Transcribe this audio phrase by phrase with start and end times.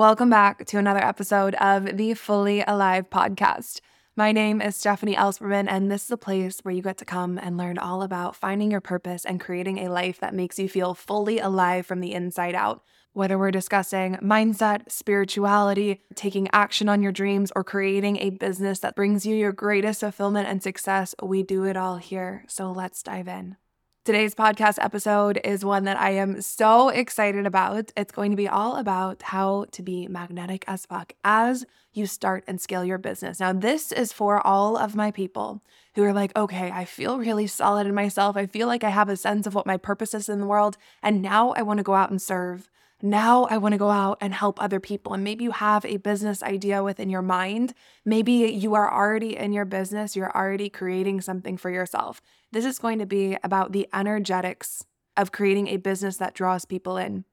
[0.00, 3.80] Welcome back to another episode of the Fully Alive podcast.
[4.16, 7.36] My name is Stefanie Elsperman, and this is a place where you get to come
[7.36, 10.94] and learn all about finding your purpose and creating a life that makes you feel
[10.94, 12.82] fully alive from the inside out.
[13.12, 18.96] Whether we're discussing mindset, spirituality, taking action on your dreams, or creating a business that
[18.96, 22.46] brings you your greatest fulfillment and success, we do it all here.
[22.48, 23.58] So let's dive in.
[24.02, 27.92] Today's podcast episode is one that I am so excited about.
[27.94, 32.42] It's going to be all about how to be magnetic as fuck as you start
[32.46, 33.40] and scale your business.
[33.40, 35.60] Now, this is for all of my people
[35.96, 38.38] who are like, okay, I feel really solid in myself.
[38.38, 40.78] I feel like I have a sense of what my purpose is in the world.
[41.02, 42.70] And now I want to go out and serve.
[43.02, 45.14] Now I want to go out and help other people.
[45.14, 47.72] And maybe you have a business idea within your mind.
[48.04, 52.20] Maybe you are already in your business, you're already creating something for yourself.
[52.52, 54.84] This is going to be about the energetics
[55.16, 57.24] of creating a business that draws people in.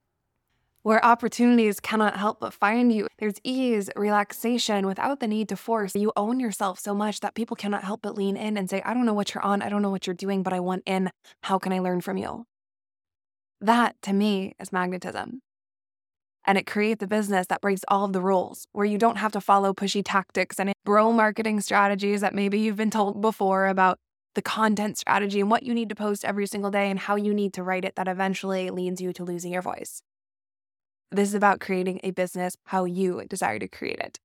[0.84, 3.08] Where opportunities cannot help but find you.
[3.18, 5.96] There's ease, relaxation without the need to force.
[5.96, 8.94] You own yourself so much that people cannot help but lean in and say, I
[8.94, 11.10] don't know what you're on, I don't know what you're doing, but I want in.
[11.44, 12.46] How can I learn from you?
[13.60, 15.42] That to me is magnetism
[16.48, 19.34] and it creates a business that breaks all of the rules where you don't have
[19.34, 24.00] to follow pushy tactics and bro marketing strategies that maybe you've been told before about
[24.34, 27.34] the content strategy and what you need to post every single day and how you
[27.34, 30.02] need to write it that eventually leads you to losing your voice.
[31.12, 34.20] This is about creating a business how you desire to create it.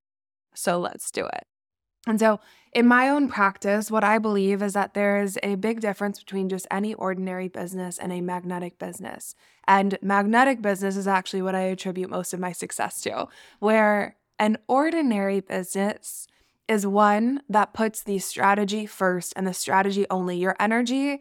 [0.55, 1.45] So let's do it.
[2.07, 2.41] And so,
[2.73, 6.49] in my own practice, what I believe is that there is a big difference between
[6.49, 9.35] just any ordinary business and a magnetic business.
[9.69, 13.29] And magnetic business is actually what I attribute most of my success to,
[13.61, 16.27] where an ordinary business
[16.67, 20.39] is one that puts the strategy first and the strategy only.
[20.39, 21.21] Your energy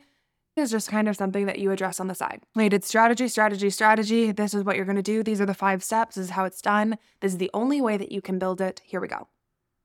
[0.56, 2.44] is just kind of something that you address on the side.
[2.56, 4.32] It's strategy, strategy, strategy.
[4.32, 5.22] This is what you're going to do.
[5.22, 6.16] These are the five steps.
[6.16, 6.98] This is how it's done.
[7.20, 8.82] This is the only way that you can build it.
[8.86, 9.28] Here we go.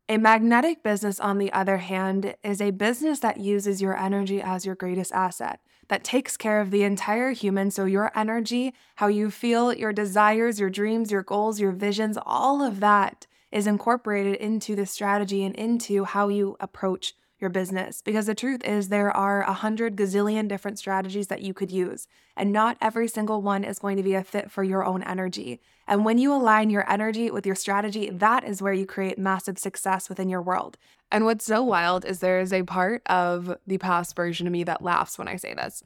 [0.08, 4.64] A magnetic business, on the other hand, is a business that uses your energy as
[4.64, 5.58] your greatest asset,
[5.88, 7.72] that takes care of the entire human.
[7.72, 12.62] So, your energy, how you feel, your desires, your dreams, your goals, your visions, all
[12.62, 18.02] of that is incorporated into the strategy and into how you approach your business.
[18.02, 22.06] Because the truth is, there are a hundred gazillion different strategies that you could use,
[22.36, 25.60] and not every single one is going to be a fit for your own energy.
[25.86, 29.58] And when you align your energy with your strategy, that is where you create massive
[29.58, 30.78] success within your world.
[31.12, 34.64] And what's so wild is there is a part of the past version of me
[34.64, 35.82] that laughs when I say this.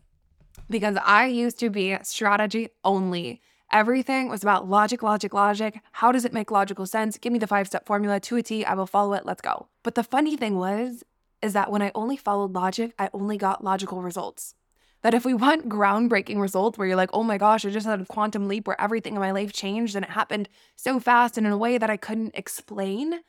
[0.68, 3.42] Because I used to be strategy only.
[3.72, 5.80] Everything was about logic, logic, logic.
[5.92, 7.18] How does it make logical sense?
[7.18, 8.64] Give me the five step formula to a T.
[8.64, 9.26] I will follow it.
[9.26, 9.68] Let's go.
[9.82, 11.04] But the funny thing was,
[11.42, 14.54] is that when I only followed logic, I only got logical results.
[15.02, 18.02] That if we want groundbreaking results where you're like, oh my gosh, I just had
[18.02, 21.46] a quantum leap where everything in my life changed and it happened so fast and
[21.46, 23.20] in a way that I couldn't explain,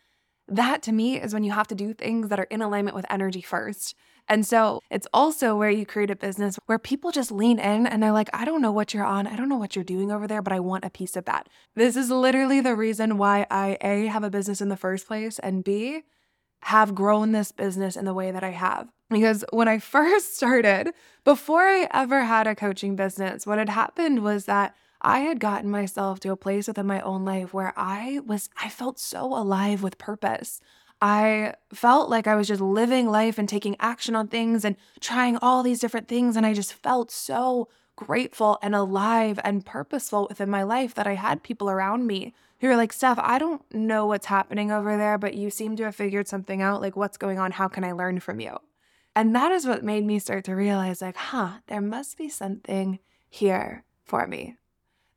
[0.50, 3.06] that to me is when you have to do things that are in alignment with
[3.10, 3.96] energy first.
[4.28, 8.04] And so it's also where you create a business where people just lean in and
[8.04, 9.26] they're like, I don't know what you're on.
[9.26, 11.48] I don't know what you're doing over there, but I want a piece of that.
[11.76, 15.40] This is literally the reason why I A, have a business in the first place,
[15.40, 16.04] and B,
[16.64, 18.90] have grown this business in the way that I have.
[19.10, 24.24] Because when I first started, before I ever had a coaching business, what had happened
[24.24, 28.20] was that I had gotten myself to a place within my own life where I
[28.26, 30.62] was, I felt so alive with purpose.
[31.02, 35.38] I felt like I was just living life and taking action on things and trying
[35.38, 36.36] all these different things.
[36.36, 41.16] And I just felt so grateful and alive and purposeful within my life that I
[41.16, 42.34] had people around me
[42.70, 45.96] were like, Stef, I don't know what's happening over there, but you seem to have
[45.96, 46.82] figured something out.
[46.82, 47.52] Like, what's going on?
[47.52, 48.58] How can I learn from you?
[49.16, 53.00] And that is what made me start to realize, like, huh, there must be something
[53.30, 54.58] here for me.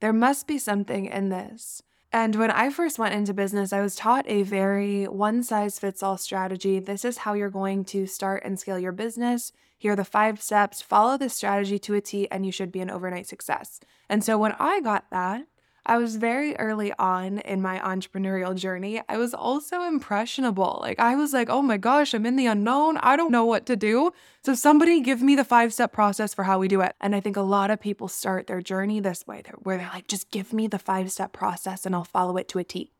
[0.00, 1.82] There must be something in this.
[2.12, 6.02] And when I first went into business, I was taught a very one size fits
[6.02, 6.78] all strategy.
[6.78, 9.52] This is how you're going to start and scale your business.
[9.76, 10.80] Here are the five steps.
[10.80, 13.80] Follow this strategy to a T, and you should be an overnight success.
[14.08, 15.46] And so when I got that,
[15.86, 19.02] I was very early on in my entrepreneurial journey.
[19.06, 20.78] I was also impressionable.
[20.80, 22.96] Like, I was like, oh my gosh, I'm in the unknown.
[22.98, 24.12] I don't know what to do.
[24.42, 26.94] So, somebody give me the five step process for how we do it.
[27.00, 30.08] And I think a lot of people start their journey this way, where they're like,
[30.08, 32.92] just give me the five step process and I'll follow it to a T.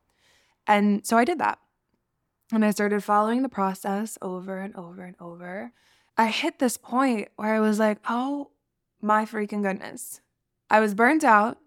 [0.67, 1.59] And so I did that.
[2.51, 5.71] And I started following the process over and over and over.
[6.17, 8.51] I hit this point where I was like, oh
[9.01, 10.21] my freaking goodness.
[10.69, 11.57] I was burnt out.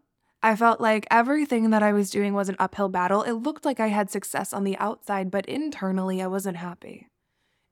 [0.48, 3.22] I felt like everything that I was doing was an uphill battle.
[3.22, 7.08] It looked like I had success on the outside, but internally I wasn't happy.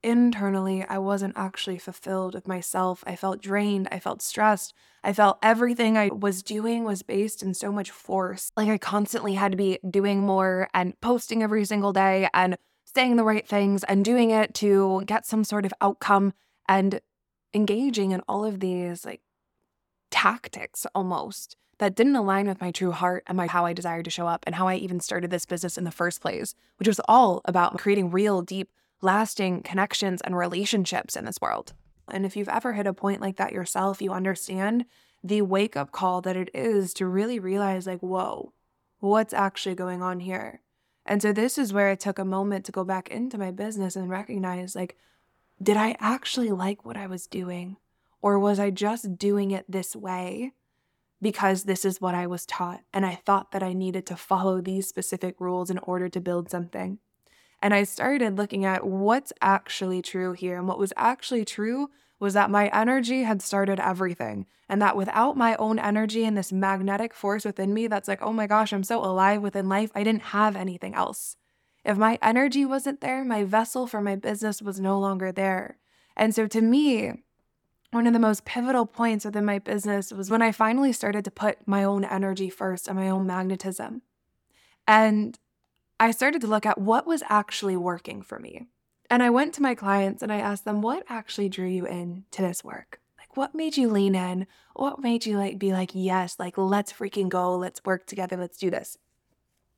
[0.03, 3.03] internally, I wasn't actually fulfilled with myself.
[3.07, 3.87] I felt drained.
[3.91, 4.75] I felt stressed.
[5.03, 8.51] I felt everything I was doing was based in so much force.
[8.55, 13.15] Like I constantly had to be doing more and posting every single day and saying
[13.15, 16.31] the right things and doing it to get some sort of outcome
[16.69, 17.01] and
[17.55, 19.21] engaging in all of these like
[20.11, 24.11] tactics almost that didn't align with my true heart and my how I desired to
[24.11, 27.01] show up and how I even started this business in the first place, which was
[27.07, 28.69] all about creating real, deep,
[29.01, 31.73] lasting connections and relationships in this world.
[32.09, 34.85] And if you've ever hit a point like that yourself, you understand
[35.23, 38.53] the wake up call that it is to really realize, like, whoa,
[38.99, 40.61] what's actually going on here?
[41.05, 43.95] And so this is where I took a moment to go back into my business
[43.95, 44.97] and recognize, like,
[45.61, 47.77] did I actually like what I was doing?
[48.21, 50.53] Or was I just doing it this way
[51.21, 54.61] because this is what I was taught and I thought that I needed to follow
[54.61, 56.99] these specific rules in order to build something?
[57.61, 60.57] And I started looking at what's actually true here.
[60.57, 64.45] And what was actually true was that my energy had started everything.
[64.69, 68.33] And that without my own energy and this magnetic force within me that's like, oh
[68.33, 71.37] my gosh, I'm so alive within life, I didn't have anything else.
[71.85, 75.77] If my energy wasn't there, my vessel for my business was no longer there.
[76.17, 77.13] And so to me,
[77.91, 81.31] one of the most pivotal points within my business was when I finally started to
[81.31, 84.01] put my own energy first and my own magnetism.
[84.87, 85.37] And
[85.99, 88.67] I started to look at what was actually working for me.
[89.09, 92.25] And I went to my clients and I asked them, what actually drew you in
[92.31, 92.99] to this work?
[93.17, 94.47] Like, what made you lean in?
[94.75, 97.55] What made you like be like, yes, like, let's freaking go.
[97.55, 98.35] Let's work together.
[98.35, 98.97] Let's do this.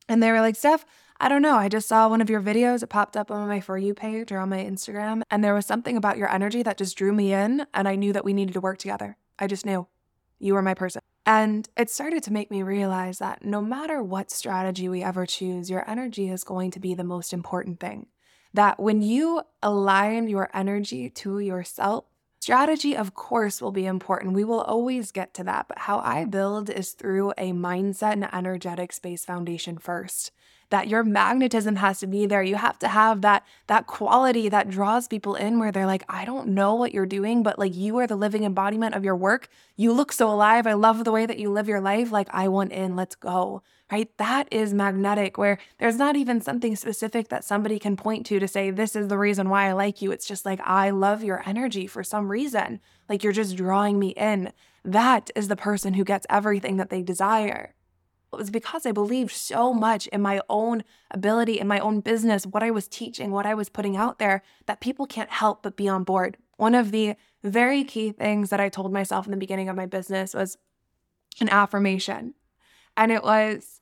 [0.08, 0.84] And they were like, Stef,
[1.22, 1.56] I don't know.
[1.56, 2.82] I just saw one of your videos.
[2.82, 5.20] It popped up on my For You page or on my Instagram.
[5.30, 7.66] And there was something about your energy that just drew me in.
[7.74, 9.18] And I knew that we needed to work together.
[9.38, 9.86] I just knew
[10.38, 11.02] you were my person.
[11.26, 15.68] And it started to make me realize that no matter what strategy we ever choose,
[15.68, 18.06] your energy is going to be the most important thing.
[18.54, 22.06] That when you align your energy to yourself,
[22.40, 24.32] strategy, of course, will be important.
[24.32, 25.68] We will always get to that.
[25.68, 30.32] But how I build is through a mindset and energetic space foundation first
[30.70, 32.42] that your magnetism has to be there.
[32.42, 36.24] You have to have that that quality that draws people in where they're like, I
[36.24, 39.48] don't know what you're doing, but like you are the living embodiment of your work.
[39.76, 40.66] You look so alive.
[40.66, 42.12] I love the way that you live your life.
[42.12, 43.62] Like I want in, let's go.
[43.90, 44.16] Right?
[44.18, 48.46] That is magnetic where there's not even something specific that somebody can point to to
[48.46, 50.12] say this is the reason why I like you.
[50.12, 52.78] It's just like I love your energy for some reason.
[53.08, 54.52] Like you're just drawing me in.
[54.84, 57.74] That is the person who gets everything that they desire.
[58.32, 62.46] It was because I believed so much in my own ability, in my own business,
[62.46, 65.76] what I was teaching, what I was putting out there, that people can't help but
[65.76, 66.36] be on board.
[66.56, 69.86] One of the very key things that I told myself in the beginning of my
[69.86, 70.58] business was
[71.40, 72.34] an affirmation.
[72.96, 73.80] And it was,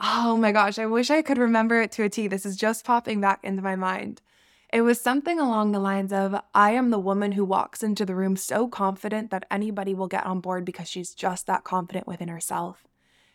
[0.00, 2.26] oh my gosh, I wish I could remember it to a T.
[2.26, 4.22] This is just popping back into my mind.
[4.72, 8.14] It was something along the lines of I am the woman who walks into the
[8.14, 12.28] room so confident that anybody will get on board because she's just that confident within
[12.28, 12.84] herself.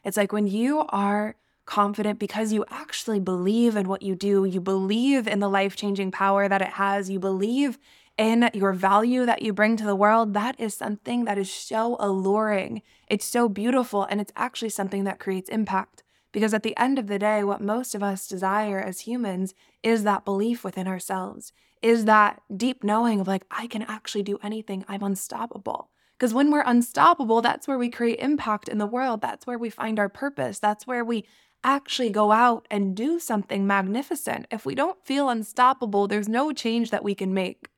[0.06, 1.36] It's like when you are
[1.66, 6.12] confident because you actually believe in what you do, you believe in the life changing
[6.12, 7.80] power that it has, you believe
[8.18, 11.98] in your value that you bring to the world, that is something that is so
[12.00, 12.82] alluring.
[13.08, 16.04] It's so beautiful, and it's actually something that creates impact.
[16.32, 19.54] Because at the end of the day, what most of us desire as humans
[19.84, 21.52] is that belief within ourselves,
[21.82, 25.90] is that deep knowing of like, I can actually do anything, I'm unstoppable.
[26.18, 29.22] Because when we're unstoppable, that's where we create impact in the world.
[29.22, 30.60] That's where we find our purpose.
[30.60, 31.26] That's where we
[31.64, 34.46] actually go out and do something magnificent.
[34.52, 37.70] If we don't feel unstoppable, there's no change that we can make.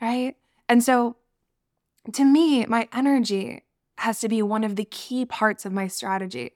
[0.00, 0.36] Right.
[0.68, 1.16] And so
[2.12, 3.62] to me, my energy
[3.98, 6.52] has to be one of the key parts of my strategy.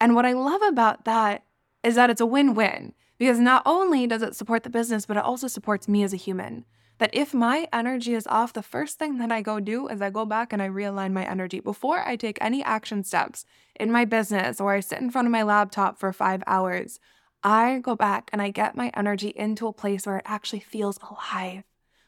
[0.00, 1.44] And what I love about that
[1.84, 5.18] is that it's a win win because not only does it support the business, but
[5.18, 6.64] it also supports me as a human
[7.00, 10.10] that if my energy is off, the first thing that I go do is I
[10.10, 14.04] go back and I realign my energy before I take any action steps in my
[14.04, 17.00] business or I sit in front of my laptop for five hours.
[17.42, 20.98] I go back and I get my energy into a place where it actually feels
[20.98, 21.62] alive,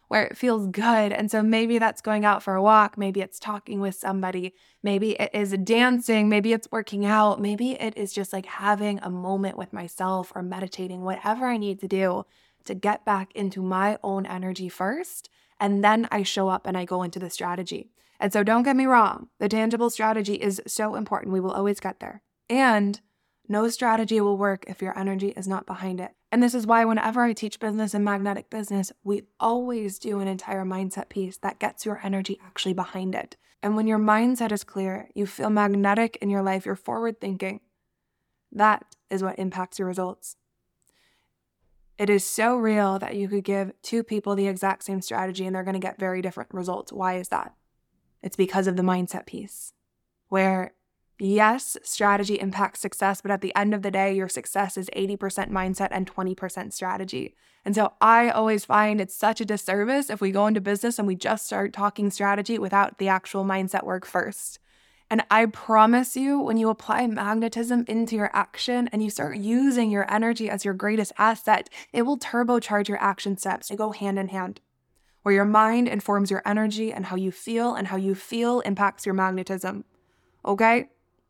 [0.09, 1.11] where it feels good.
[1.11, 5.13] And so maybe that's going out for a walk, maybe it's talking with somebody, maybe
[5.13, 9.57] it is dancing, maybe it's working out, maybe it is just like having a moment
[9.57, 12.27] with myself or meditating, whatever I need to do
[12.65, 15.29] to get back into my own energy first.
[15.61, 17.91] And then I show up and I go into the strategy.
[18.19, 21.33] And so don't get me wrong, the tangible strategy is so important.
[21.33, 22.23] We will always get there.
[22.49, 23.01] And
[23.49, 26.13] no strategy will work if your energy is not behind it.
[26.31, 30.29] And this is why, whenever I teach business and magnetic business, we always do an
[30.29, 33.37] entire mindset piece that gets your energy actually behind it.
[33.63, 37.61] And when your mindset is clear, you feel magnetic in your life, you're forward thinking.
[38.51, 40.37] That is what impacts your results
[42.03, 45.55] It is so real that you could give two people the exact same strategy and
[45.55, 46.93] they're going to get very different results.
[46.93, 47.55] Why is that?
[48.25, 49.73] It's because of the mindset piece,
[50.29, 50.75] where
[51.21, 55.51] yes, strategy impacts success, but at the end of the day, your success is 80%
[55.51, 57.37] mindset and 20% strategy.
[57.65, 61.07] And so I always find it's such a disservice if we go into business and
[61.07, 64.59] we just start talking strategy without the actual mindset work first.
[65.13, 69.91] And I promise you, when you apply magnetism into your action and you start using
[69.91, 73.69] your energy as your greatest asset, it will turbocharge your action steps.
[73.69, 74.63] They go hand in hand.
[75.21, 79.05] Where your mind informs your energy and how you feel, and how you feel impacts
[79.05, 79.85] your magnetism.
[80.47, 80.89] Okay?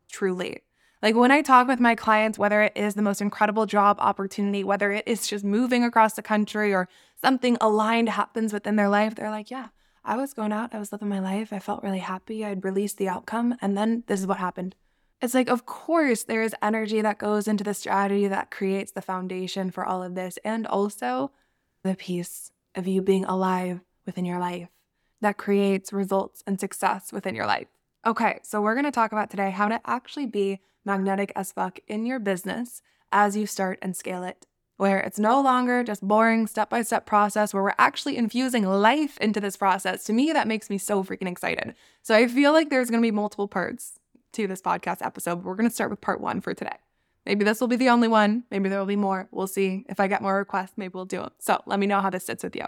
[0.09, 0.61] Truly.
[1.01, 4.63] Like when I talk with my clients, whether it is the most incredible job opportunity,
[4.63, 6.87] whether it is just moving across the country or
[7.21, 9.67] something aligned happens within their life, they're like, yeah,
[10.05, 12.97] I was going out, I was living my life, I felt really happy, I'd released
[12.97, 14.75] the outcome, and then this is what happened.
[15.21, 19.01] It's like, of course, there is energy that goes into the strategy that creates the
[19.01, 21.31] foundation for all of this, and also
[21.83, 24.67] the piece of you being alive within your life
[25.21, 27.67] that creates results and success within your life.
[28.05, 32.05] Okay, so we're gonna talk about today how to actually be magnetic as fuck in
[32.05, 32.81] your business
[33.11, 34.45] as you start and scale it
[34.77, 39.17] where it's no longer just boring step by step process where we're actually infusing life
[39.19, 40.03] into this process.
[40.05, 41.75] To me, that makes me so freaking excited.
[42.01, 43.99] So I feel like there's going to be multiple parts
[44.33, 45.37] to this podcast episode.
[45.37, 46.77] But we're going to start with part one for today.
[47.25, 48.43] Maybe this will be the only one.
[48.51, 49.29] Maybe there will be more.
[49.31, 49.85] We'll see.
[49.87, 51.31] If I get more requests, maybe we'll do them.
[51.39, 52.65] So let me know how this sits with you.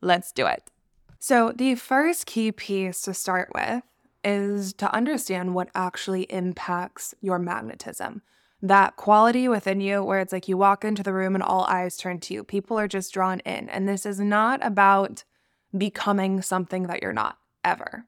[0.00, 0.70] Let's do it.
[1.18, 3.82] So, the first key piece to start with
[4.22, 8.22] is to understand what actually impacts your magnetism
[8.60, 11.96] that quality within you where it's like you walk into the room and all eyes
[11.96, 12.42] turn to you.
[12.42, 13.68] People are just drawn in.
[13.68, 15.24] And this is not about
[15.76, 18.06] becoming something that you're not ever.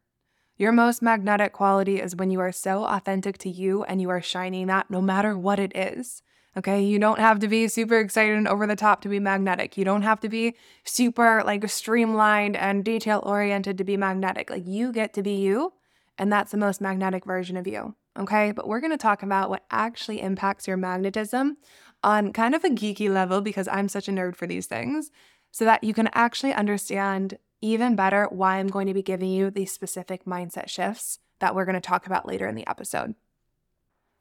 [0.57, 4.21] Your most magnetic quality is when you are so authentic to you and you are
[4.21, 6.23] shining that no matter what it is.
[6.57, 9.79] Okay, you don't have to be super excited and over the top to be magnetic.
[9.79, 14.51] You don't have to be super like streamlined and detail oriented to be magnetic.
[14.51, 15.75] Like you get to be you,
[16.19, 18.53] and that's the most magnetic version of you okay?
[18.53, 21.57] But we're going to talk about what actually impacts your magnetism
[22.03, 25.11] on kind of a geeky level because I'm such a nerd for these things,
[25.51, 29.51] so that you can actually understand even better why I'm going to be giving you
[29.51, 33.15] these specific mindset shifts that we're going to talk about later in the episode.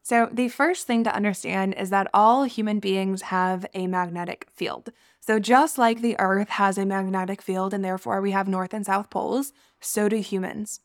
[0.01, 4.91] So, the first thing to understand is that all human beings have a magnetic field.
[5.19, 8.85] So, just like the Earth has a magnetic field and therefore we have north and
[8.85, 10.79] south poles, so do humans.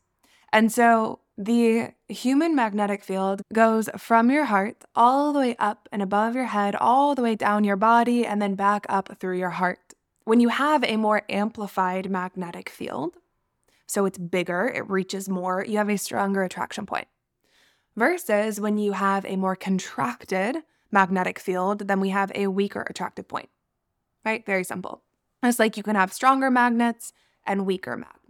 [0.55, 6.01] And so, the human magnetic field goes from your heart all the way up and
[6.01, 9.51] above your head, all the way down your body, and then back up through your
[9.51, 9.95] heart.
[10.23, 13.17] When you have a more amplified magnetic field,
[13.89, 17.09] so it's bigger, it reaches more, you have a stronger attraction point.
[17.97, 20.59] Versus when you have a more contracted
[20.93, 23.49] magnetic field, then we have a weaker attractive point.
[24.25, 24.47] Right?
[24.47, 25.03] Very simple.
[25.43, 27.13] It's like you can have stronger magnets
[27.45, 28.24] and weaker magnets.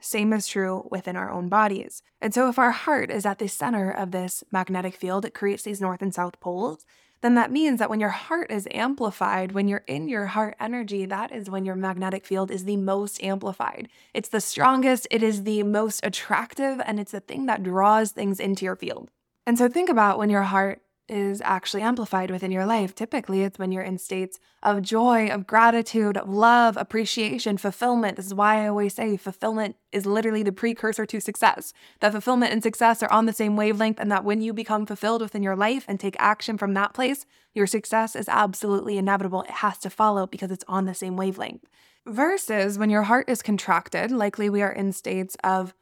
[0.00, 2.02] Same is true within our own bodies.
[2.20, 5.62] And so, if our heart is at the center of this magnetic field, it creates
[5.62, 6.86] these north and south poles,
[7.20, 11.04] then that means that when your heart is amplified, when you're in your heart energy,
[11.04, 13.88] that is when your magnetic field is the most amplified.
[14.14, 18.40] It's the strongest, it is the most attractive, and it's the thing that draws things
[18.40, 19.10] into your field.
[19.46, 20.80] And so, think about when your heart
[21.10, 22.94] is actually amplified within your life.
[22.94, 28.16] Typically, it's when you're in states of joy, of gratitude, of love, appreciation, fulfillment.
[28.16, 31.72] This is why I always say fulfillment is literally the precursor to success.
[32.00, 35.22] That fulfillment and success are on the same wavelength, and that when you become fulfilled
[35.22, 39.42] within your life and take action from that place, your success is absolutely inevitable.
[39.42, 41.66] It has to follow because it's on the same wavelength.
[42.06, 45.74] Versus when your heart is contracted, likely we are in states of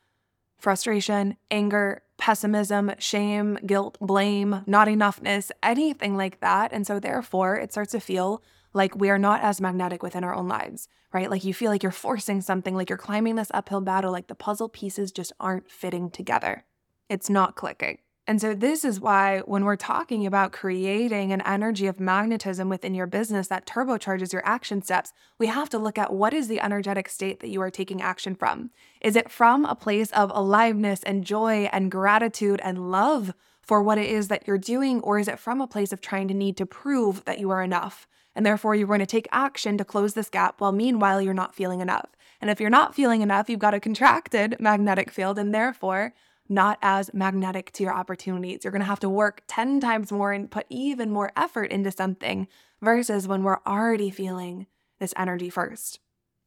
[0.58, 6.72] frustration, anger, pessimism, shame, guilt, blame, not enoughness, anything like that.
[6.72, 8.42] And so, therefore, it starts to feel
[8.74, 11.30] like we are not as magnetic within our own lives, right?
[11.30, 14.34] Like you feel like you're forcing something, like you're climbing this uphill battle, like the
[14.34, 16.64] puzzle pieces just aren't fitting together.
[17.08, 17.98] It's not clicking.
[18.28, 22.94] And so, this is why when we're talking about creating an energy of magnetism within
[22.94, 26.60] your business that turbocharges your action steps, we have to look at what is the
[26.60, 28.68] energetic state that you are taking action from.
[29.00, 33.32] Is it from a place of aliveness and joy and gratitude and love
[33.62, 35.00] for what it is that you're doing?
[35.00, 37.62] Or is it from a place of trying to need to prove that you are
[37.62, 38.06] enough?
[38.36, 41.54] And therefore, you're going to take action to close this gap while meanwhile you're not
[41.54, 42.10] feeling enough.
[42.42, 46.12] And if you're not feeling enough, you've got a contracted magnetic field, and therefore,
[46.48, 48.64] not as magnetic to your opportunities.
[48.64, 51.90] You're going to have to work 10 times more and put even more effort into
[51.90, 52.48] something
[52.80, 54.66] versus when we're already feeling
[54.98, 56.00] this energy first.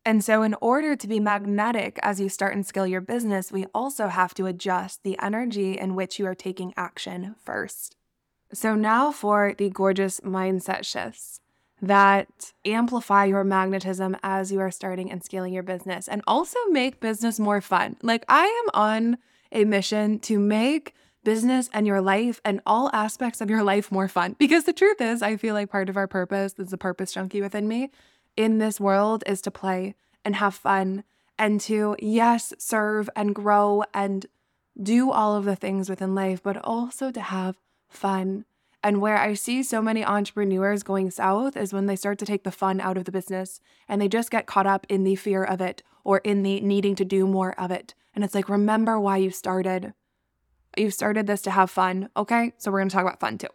[0.04, 3.68] And so, in order to be magnetic as you start and scale your business, we
[3.74, 7.96] also have to adjust the energy in which you are taking action first.
[8.52, 11.40] So, now for the gorgeous mindset shifts
[11.84, 17.00] that amplify your magnetism as you are starting and scaling your business and also make
[17.00, 17.98] business more fun.
[18.02, 19.18] Like, I am on
[19.52, 20.94] a mission to make
[21.24, 24.36] business and your life and all aspects of your life more fun.
[24.40, 27.42] Because the truth is, I feel like part of our purpose, is the purpose junkie
[27.42, 27.92] within me,
[28.36, 31.04] in this world is to play and have fun
[31.38, 34.26] and to, yes, serve and grow and
[34.82, 37.58] do all of the things within life, but also to have
[37.90, 38.46] fun.
[38.84, 42.44] And where I see so many entrepreneurs going south is when they start to take
[42.44, 45.44] the fun out of the business and they just get caught up in the fear
[45.44, 47.94] of it or in the needing to do more of it.
[48.14, 49.94] And it's like, remember why you started.
[50.78, 52.10] You started this to have fun.
[52.16, 52.54] Okay.
[52.58, 53.48] So we're going to talk about fun too.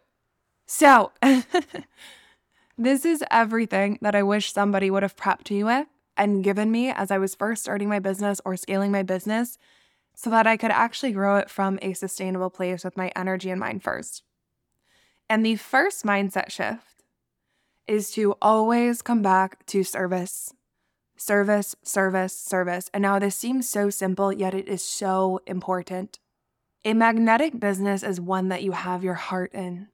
[0.66, 1.12] So,
[2.78, 5.86] this is everything that I wish somebody would have prepped me with
[6.16, 9.58] and given me as I was first starting my business or scaling my business
[10.14, 13.60] so that I could actually grow it from a sustainable place with my energy and
[13.60, 14.22] mind first.
[15.28, 17.04] And the first mindset shift
[17.86, 20.52] is to always come back to service.
[21.16, 22.90] Service, service, service.
[22.92, 26.18] And now this seems so simple, yet it is so important.
[26.85, 29.88] A magnetic business is one that you have your heart in.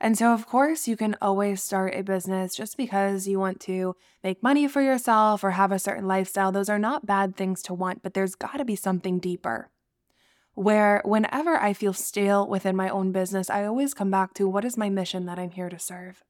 [0.00, 3.94] And so, of course, you can always start a business just because you want to
[4.24, 6.50] make money for yourself or have a certain lifestyle.
[6.50, 9.70] Those are not bad things to want, but there's got to be something deeper.
[10.54, 14.64] Where, whenever I feel stale within my own business, I always come back to what
[14.64, 16.24] is my mission that I'm here to serve?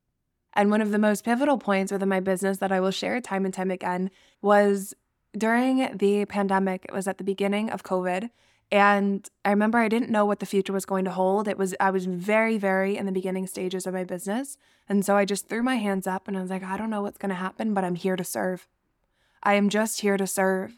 [0.54, 3.44] And one of the most pivotal points within my business that I will share time
[3.44, 4.94] and time again was
[5.36, 6.84] during the pandemic.
[6.84, 8.30] It was at the beginning of COVID.
[8.70, 11.46] And I remember I didn't know what the future was going to hold.
[11.46, 14.56] It was I was very very in the beginning stages of my business.
[14.88, 17.02] And so I just threw my hands up and I was like, I don't know
[17.02, 18.66] what's going to happen, but I'm here to serve.
[19.42, 20.76] I am just here to serve.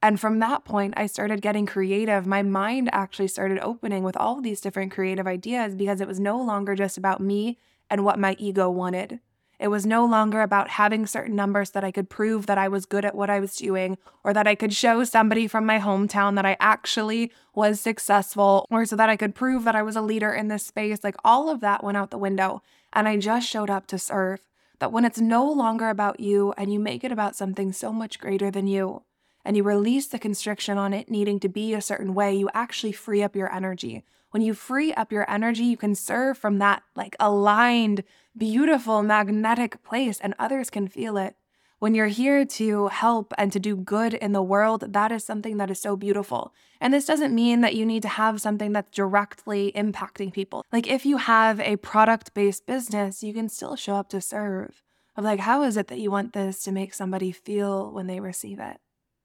[0.00, 2.26] And from that point, I started getting creative.
[2.26, 6.40] My mind actually started opening with all these different creative ideas because it was no
[6.40, 7.58] longer just about me
[7.92, 9.20] and what my ego wanted.
[9.60, 12.86] It was no longer about having certain numbers that I could prove that I was
[12.86, 16.34] good at what I was doing or that I could show somebody from my hometown
[16.34, 20.00] that I actually was successful or so that I could prove that I was a
[20.00, 21.04] leader in this space.
[21.04, 22.62] Like all of that went out the window.
[22.94, 24.40] And I just showed up to serve.
[24.78, 28.18] That when it's no longer about you and you make it about something so much
[28.18, 29.02] greater than you,
[29.44, 32.92] and you release the constriction on it needing to be a certain way, you actually
[32.92, 36.82] free up your energy when you free up your energy, you can serve from that
[36.96, 38.02] like aligned,
[38.36, 41.36] beautiful, magnetic place, and others can feel it.
[41.78, 45.56] When you're here to help and to do good in the world, that is something
[45.56, 46.54] that is so beautiful.
[46.80, 50.64] And this doesn't mean that you need to have something that's directly impacting people.
[50.72, 54.82] Like if you have a product based business, you can still show up to serve.
[55.16, 58.20] Of like, how is it that you want this to make somebody feel when they
[58.20, 58.78] receive it?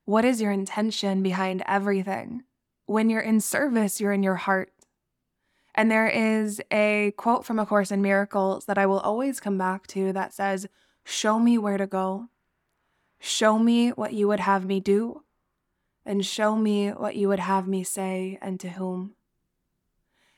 [0.06, 2.43] What is your intention behind everything?
[2.88, 4.72] When you're in service, you're in your heart.
[5.78, 9.60] And there is a quote from A Course in Miracles that I will always come
[9.60, 10.68] back to that says,
[11.04, 12.30] Show me where to go.
[13.20, 15.22] Show me what you would have me do.
[16.04, 19.13] And show me what you would have me say and to whom.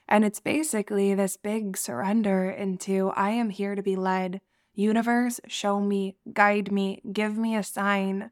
[0.09, 4.41] And it's basically this big surrender into I am here to be led.
[4.73, 8.31] Universe, show me, guide me, give me a sign.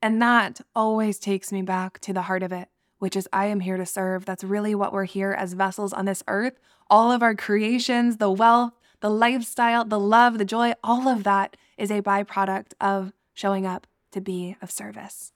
[0.00, 3.60] And that always takes me back to the heart of it which is I am
[3.60, 4.24] here to serve.
[4.24, 6.58] That's really what we're here as vessels on this earth.
[6.90, 11.56] All of our creations, the wealth, the lifestyle, the love, the joy, all of that
[11.76, 15.32] is a byproduct of showing up to be of service.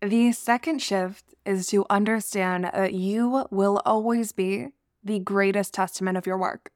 [0.00, 4.68] The second shift is to understand that you will always be
[5.02, 6.70] the greatest testament of your work.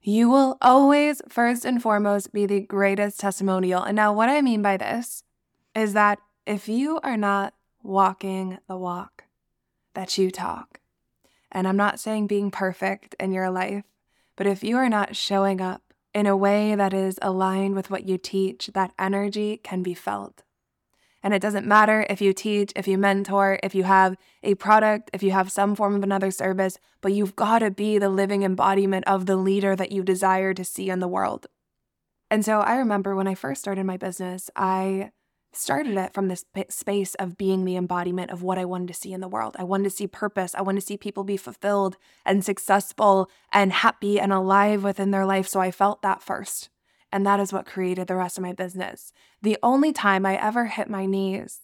[0.00, 3.82] You will always, first and foremost, be the greatest testimonial.
[3.82, 5.22] And now, what I mean by this
[5.74, 9.24] is that if you are not walking the walk,
[9.98, 10.78] that you talk.
[11.50, 13.82] And I'm not saying being perfect in your life,
[14.36, 15.82] but if you are not showing up
[16.14, 20.44] in a way that is aligned with what you teach, that energy can be felt.
[21.20, 25.10] And it doesn't matter if you teach, if you mentor, if you have a product,
[25.12, 28.44] if you have some form of another service, but you've got to be the living
[28.44, 31.48] embodiment of the leader that you desire to see in the world.
[32.30, 35.10] And so I remember when I first started my business, I
[35.58, 39.12] started it from this space of being the embodiment of what I wanted to see
[39.12, 39.56] in the world.
[39.58, 40.54] I wanted to see purpose.
[40.54, 45.26] I wanted to see people be fulfilled and successful and happy and alive within their
[45.26, 45.48] life.
[45.48, 46.70] So I felt that first.
[47.10, 49.12] And that is what created the rest of my business.
[49.42, 51.60] The only time I ever hit my knees,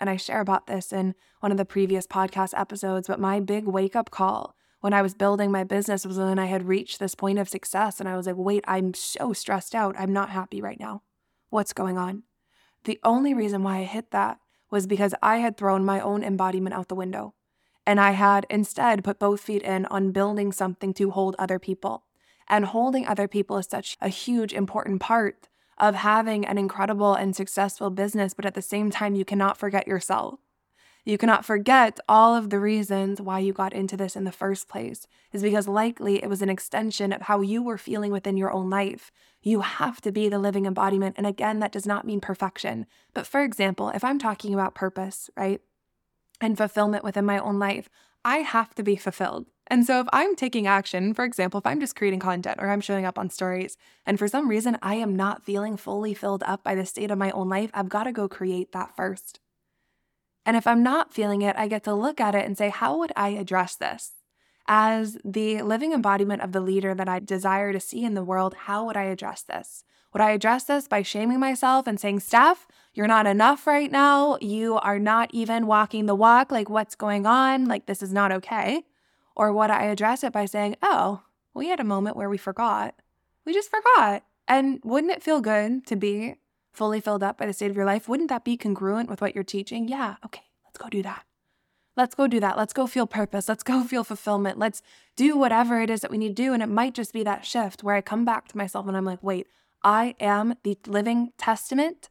[0.00, 3.66] and I share about this in one of the previous podcast episodes, but my big
[3.66, 7.14] wake up call when I was building my business was when I had reached this
[7.14, 8.00] point of success.
[8.00, 9.94] And I was like, wait, I'm so stressed out.
[9.96, 11.02] I'm not happy right now.
[11.50, 12.24] What's going on?
[12.84, 14.38] The only reason why I hit that
[14.70, 17.34] was because I had thrown my own embodiment out the window.
[17.86, 22.04] And I had instead put both feet in on building something to hold other people.
[22.48, 27.34] And holding other people is such a huge, important part of having an incredible and
[27.34, 28.34] successful business.
[28.34, 30.38] But at the same time, you cannot forget yourself.
[31.04, 34.68] You cannot forget all of the reasons why you got into this in the first
[34.68, 38.52] place, is because likely it was an extension of how you were feeling within your
[38.52, 39.10] own life.
[39.42, 41.16] You have to be the living embodiment.
[41.18, 42.86] And again, that does not mean perfection.
[43.12, 45.60] But for example, if I'm talking about purpose, right,
[46.40, 47.88] and fulfillment within my own life,
[48.24, 49.46] I have to be fulfilled.
[49.66, 52.80] And so if I'm taking action, for example, if I'm just creating content or I'm
[52.80, 56.62] showing up on stories, and for some reason I am not feeling fully filled up
[56.62, 59.40] by the state of my own life, I've got to go create that first.
[60.44, 62.98] And if I'm not feeling it, I get to look at it and say, how
[62.98, 64.12] would I address this?
[64.66, 68.54] As the living embodiment of the leader that I desire to see in the world,
[68.54, 69.84] how would I address this?
[70.12, 74.38] Would I address this by shaming myself and saying, Stef, you're not enough right now.
[74.40, 76.52] You are not even walking the walk.
[76.52, 77.64] Like, what's going on?
[77.66, 78.84] Like, this is not okay.
[79.34, 81.22] Or would I address it by saying, oh,
[81.54, 82.94] we had a moment where we forgot.
[83.46, 84.24] We just forgot.
[84.46, 86.36] And wouldn't it feel good to be
[86.72, 89.34] fully filled up by the state of your life, wouldn't that be congruent with what
[89.34, 89.88] you're teaching?
[89.88, 91.24] Yeah, okay, let's go do that.
[91.96, 92.56] Let's go do that.
[92.56, 93.48] Let's go feel purpose.
[93.48, 94.58] Let's go feel fulfillment.
[94.58, 94.82] Let's
[95.16, 96.52] do whatever it is that we need to do.
[96.52, 99.04] And it might just be that shift where I come back to myself and I'm
[99.04, 99.46] like, wait,
[99.82, 102.08] I am the living testament.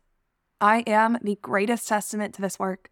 [0.59, 2.89] I am the greatest testament to this work.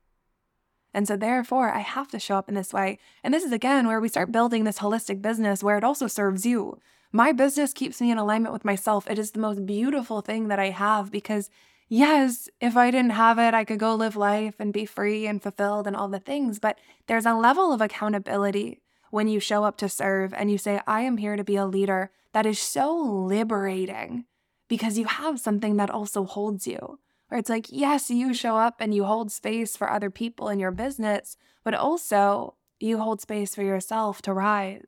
[0.92, 2.98] And so, therefore, I have to show up in this way.
[3.24, 6.46] And this is again where we start building this holistic business where it also serves
[6.48, 6.80] you.
[7.12, 9.10] My business keeps me in alignment with myself.
[9.10, 11.52] It is the most beautiful thing that I have because,
[11.90, 15.42] yes, if I didn't have it, I could go live life and be free and
[15.42, 16.60] fulfilled and all the things.
[16.60, 20.80] But there's a level of accountability when you show up to serve and you say,
[20.88, 24.26] I am here to be a leader that is so liberating
[24.68, 27.00] because you have something that also holds you.
[27.28, 30.60] Where it's like, yes, you show up and you hold space for other people in
[30.60, 34.86] your business, but also you hold space for yourself to rise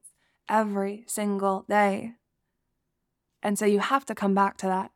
[0.47, 2.13] every single day.
[3.43, 4.91] And so you have to come back to that.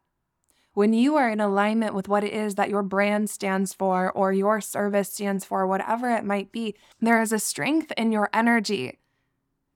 [0.76, 4.34] When you are in alignment with what it is that your brand stands for or
[4.34, 9.00] your service stands for, whatever it might be, there is a strength in your energy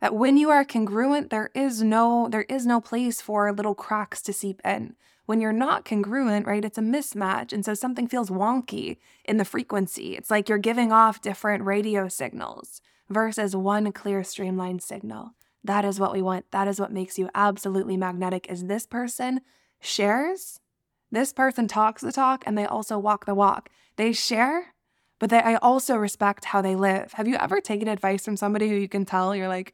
[0.02, 4.22] that when you are congruent there is no there is no place for little cracks
[4.24, 4.98] to seep in.
[5.26, 7.54] When you're not congruent right it's a mismatch.
[7.54, 10.18] And so something feels wonky in the frequency.
[10.18, 15.32] It's like you're giving off different radio signals versus one clear streamlined signal.
[15.64, 16.52] That is what we want.
[16.52, 19.40] That is what makes you absolutely magnetic is this person
[19.82, 20.59] shares,
[21.12, 23.70] this person talks the talk and they also walk the walk.
[23.96, 24.74] They share,
[25.18, 27.14] but they I also respect how they live.
[27.14, 29.74] Have you ever taken advice from somebody who you can tell you're like,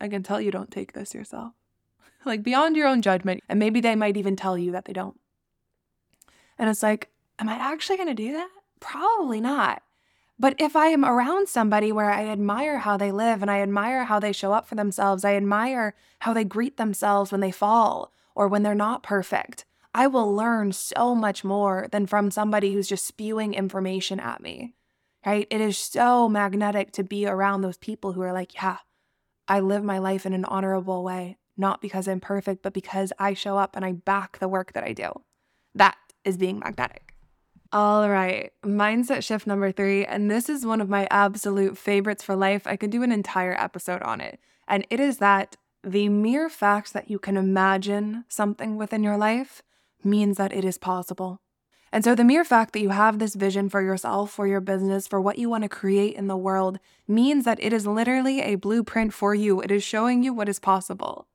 [0.00, 1.52] I can tell you don't take this yourself?
[2.24, 3.42] like beyond your own judgment.
[3.48, 5.18] And maybe they might even tell you that they don't.
[6.58, 8.48] And it's like, am I actually going to do that?
[8.80, 9.82] Probably not.
[10.38, 14.04] But if I am around somebody where I admire how they live and I admire
[14.04, 18.12] how they show up for themselves, I admire how they greet themselves when they fall
[18.34, 19.64] or when they're not perfect,
[19.96, 24.74] I will learn so much more than from somebody who's just spewing information at me.
[25.24, 25.46] Right?
[25.50, 28.76] It is so magnetic to be around those people who are like, yeah,
[29.48, 33.32] I live my life in an honorable way, not because I'm perfect, but because I
[33.32, 35.22] show up and I back the work that I do.
[35.74, 37.14] That is being magnetic.
[37.72, 40.04] All right, mindset shift number three.
[40.04, 42.66] And this is one of my absolute favorites for life.
[42.66, 44.40] I could do an entire episode on it.
[44.68, 49.62] And it is that the mere fact that you can imagine something within your life
[50.04, 51.40] means that it is possible.
[51.92, 55.06] And so, the mere fact that you have this vision for yourself, for your business,
[55.06, 58.56] for what you want to create in the world means that it is literally a
[58.56, 59.60] blueprint for you.
[59.60, 61.26] It is showing you what is possible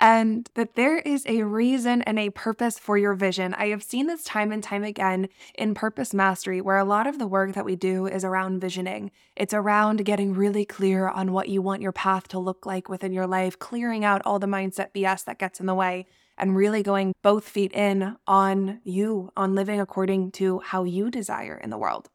[0.00, 3.54] and that there is a reason and a purpose for your vision.
[3.54, 7.18] I have seen this time and time again in Purpose Mastery, where a lot of
[7.18, 9.10] the work that we do is around visioning.
[9.36, 13.12] It's around getting really clear on what you want your path to look like within
[13.12, 16.82] your life, clearing out all the mindset BS that gets in the way, and really
[16.82, 21.78] going both feet in on you, on living according to how you desire in the
[21.78, 22.08] world.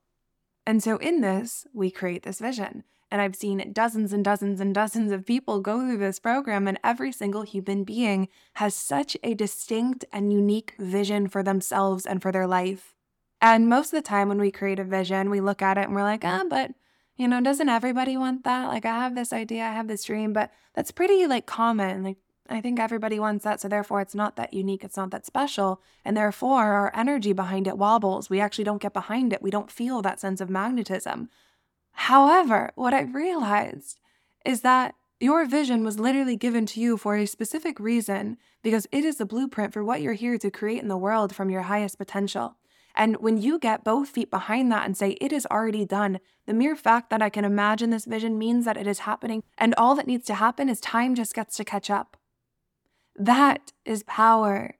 [0.65, 2.84] And so, in this, we create this vision.
[3.12, 6.79] And I've seen dozens and dozens and dozens of people go through this program, and
[6.84, 12.32] every single human being has such a distinct and unique vision for themselves and for
[12.32, 12.93] their life.
[13.41, 15.95] And most of the time, when we create a vision, we look at it and
[15.95, 16.71] we're like, ah, but
[17.19, 18.67] you know, doesn't everybody want that?
[18.67, 22.03] Like, I have this idea, I have this dream, but that's pretty like common.
[22.03, 22.17] Like,
[22.49, 23.62] I think everybody wants that.
[23.62, 24.83] So therefore, it's not that unique.
[24.83, 25.81] It's not that special.
[26.03, 28.29] And therefore, our energy behind it wobbles.
[28.29, 29.41] We actually don't get behind it.
[29.41, 31.29] We don't feel that sense of magnetism.
[31.91, 33.99] However, what I realized
[34.45, 39.03] is that your vision was literally given to you for a specific reason because it
[39.03, 41.97] is the blueprint for what you're here to create in the world from your highest
[41.97, 42.55] potential.
[42.95, 46.53] And when you get both feet behind that and say, it is already done, the
[46.53, 49.43] mere fact that I can imagine this vision means that it is happening.
[49.57, 52.17] And all that needs to happen is time just gets to catch up.
[53.19, 54.75] That is power.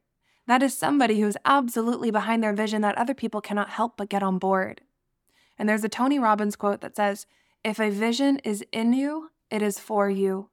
[0.48, 4.24] That is somebody who's absolutely behind their vision that other people cannot help but get
[4.24, 4.82] on board.
[5.58, 7.28] And there's a Tony Robbins quote that says,
[7.66, 10.50] If a vision is in you, it is for you.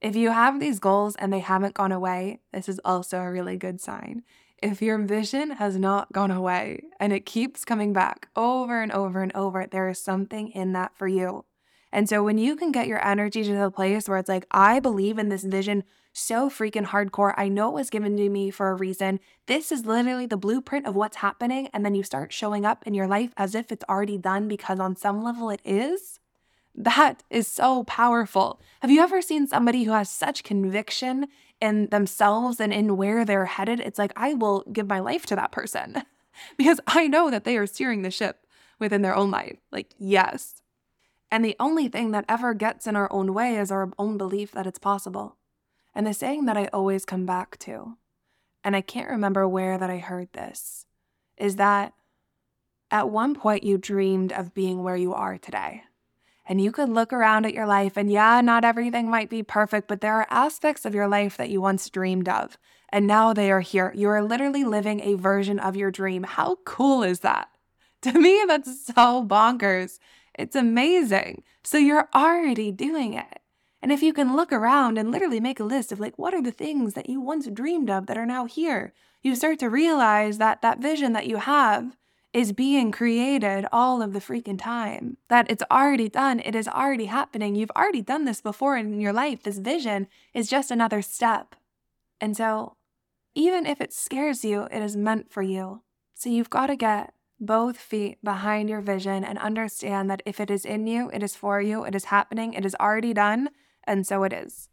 [0.00, 3.58] If you have these goals and they haven't gone away, this is also a really
[3.58, 4.22] good sign.
[4.62, 9.22] If your vision has not gone away and it keeps coming back over and over
[9.22, 11.44] and over, there is something in that for you.
[11.92, 14.80] And so when you can get your energy to the place where it's like, I
[14.80, 15.84] believe in this vision
[16.16, 17.34] so freaking hardcore.
[17.36, 19.20] I know it was given to me for a reason.
[19.46, 21.68] This is literally the blueprint of what's happening.
[21.74, 24.80] And then you start showing up in your life as if it's already done because
[24.80, 26.18] on some level it is.
[26.74, 28.60] That is so powerful.
[28.80, 31.26] Have you ever seen somebody who has such conviction
[31.60, 33.80] in themselves and in where they're headed?
[33.80, 36.02] It's like, I will give my life to that person
[36.56, 38.46] because I know that they are steering the ship
[38.78, 39.58] within their own life.
[39.70, 40.62] Like, yes.
[41.30, 44.52] And the only thing that ever gets in our own way is our own belief
[44.52, 45.36] that it's possible.
[45.96, 47.96] And the saying that I always come back to,
[48.62, 50.84] and I can't remember where that I heard this,
[51.38, 51.94] is that
[52.90, 55.84] at one point you dreamed of being where you are today.
[56.46, 59.88] And you could look around at your life, and yeah, not everything might be perfect,
[59.88, 62.58] but there are aspects of your life that you once dreamed of,
[62.90, 63.90] and now they are here.
[63.96, 66.24] You are literally living a version of your dream.
[66.24, 67.48] How cool is that?
[68.02, 69.98] To me, that's so bonkers.
[70.38, 71.42] It's amazing.
[71.64, 73.40] So you're already doing it.
[73.86, 76.42] And if you can look around and literally make a list of like, what are
[76.42, 80.38] the things that you once dreamed of that are now here, you start to realize
[80.38, 81.96] that that vision that you have
[82.32, 85.18] is being created all of the freaking time.
[85.28, 87.54] That it's already done, it is already happening.
[87.54, 89.44] You've already done this before in your life.
[89.44, 91.54] This vision is just another step.
[92.20, 92.74] And so,
[93.36, 95.82] even if it scares you, it is meant for you.
[96.12, 100.50] So, you've got to get both feet behind your vision and understand that if it
[100.50, 103.50] is in you, it is for you, it is happening, it is already done,
[103.86, 104.68] and so it is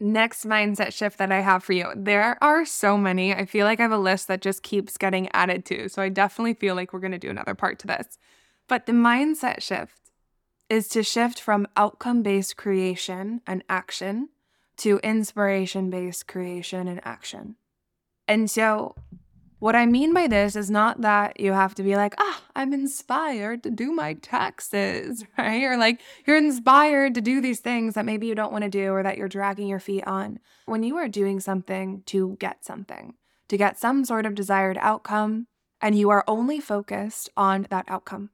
[0.00, 1.86] next mindset shift that I have for you.
[1.94, 3.34] There are so many.
[3.34, 5.88] I feel like I have a list that just keeps getting added to.
[5.88, 8.18] So I definitely feel like we're going to do another part to this.
[8.68, 10.12] But the mindset shift
[10.68, 14.28] is to shift from outcome based creation and action
[14.78, 17.56] to inspiration based creation and action.
[18.28, 18.94] And so
[19.58, 22.72] what I mean by this is not that you have to be like, ah, I'm
[22.72, 25.62] inspired to do my taxes, right?
[25.64, 28.92] Or like you're inspired to do these things that maybe you don't want to do
[28.92, 30.38] or that you're dragging your feet on.
[30.66, 33.14] When you are doing something to get something,
[33.48, 35.46] to get some sort of desired outcome,
[35.80, 38.30] and you are only focused on that outcome,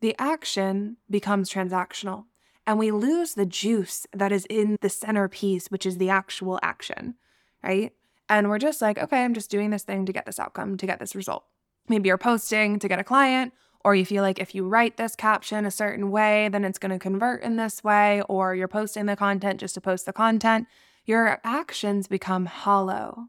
[0.00, 2.24] the action becomes transactional
[2.68, 7.14] and we lose the juice that is in the centerpiece, which is the actual action,
[7.62, 7.94] right?
[8.28, 10.86] And we're just like, okay, I'm just doing this thing to get this outcome, to
[10.86, 11.44] get this result.
[11.88, 15.16] Maybe you're posting to get a client, or you feel like if you write this
[15.16, 19.06] caption a certain way, then it's going to convert in this way, or you're posting
[19.06, 20.66] the content just to post the content.
[21.06, 23.28] Your actions become hollow.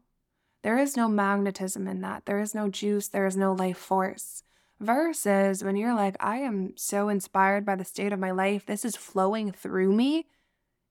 [0.62, 2.26] There is no magnetism in that.
[2.26, 3.08] There is no juice.
[3.08, 4.42] There is no life force.
[4.78, 8.84] Versus when you're like, I am so inspired by the state of my life, this
[8.84, 10.26] is flowing through me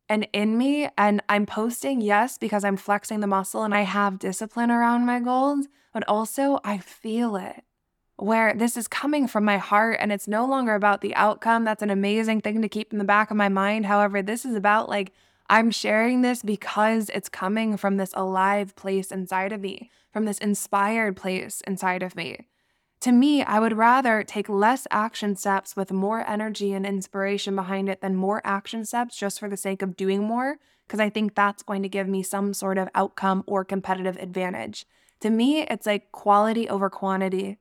[0.10, 0.90] and in me.
[0.98, 5.20] And I'm posting, yes, because I'm flexing the muscle and I have discipline around my
[5.20, 7.64] goals, but also I feel it
[8.18, 11.64] where this is coming from my heart and it's no longer about the outcome.
[11.64, 13.86] That's an amazing thing to keep in the back of my mind.
[13.86, 15.14] However, this is about like,
[15.50, 20.38] I'm sharing this because it's coming from this alive place inside of me, from this
[20.38, 22.46] inspired place inside of me.
[23.02, 27.88] To me, I would rather take less action steps with more energy and inspiration behind
[27.88, 31.34] it than more action steps just for the sake of doing more, because I think
[31.34, 34.86] that's going to give me some sort of outcome or competitive advantage.
[35.22, 37.58] To me, it's like quality over quantity.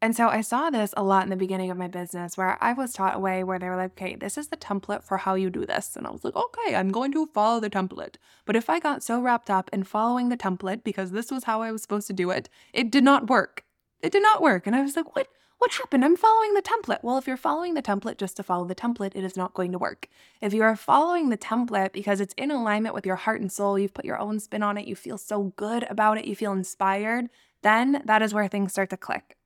[0.00, 2.72] And so I saw this a lot in the beginning of my business where I
[2.72, 5.34] was taught a way where they were like, okay, this is the template for how
[5.34, 5.96] you do this.
[5.96, 8.14] And I was like, okay, I'm going to follow the template.
[8.46, 11.60] But if I got so wrapped up in following the template because this was how
[11.60, 13.64] I was supposed to do it, it did not work
[14.02, 14.66] it did not work.
[14.66, 15.28] And I was like, what?
[15.58, 16.06] What happened?
[16.06, 17.00] I'm following the template.
[17.02, 19.72] Well, if you're following the template just to follow the template, it is not going
[19.72, 20.08] to work.
[20.40, 23.78] If you are following the template because it's in alignment with your heart and soul,
[23.78, 26.52] you've put your own spin on it, you feel so good about it, you feel
[26.52, 27.26] inspired,
[27.60, 29.36] then that is where things start to click.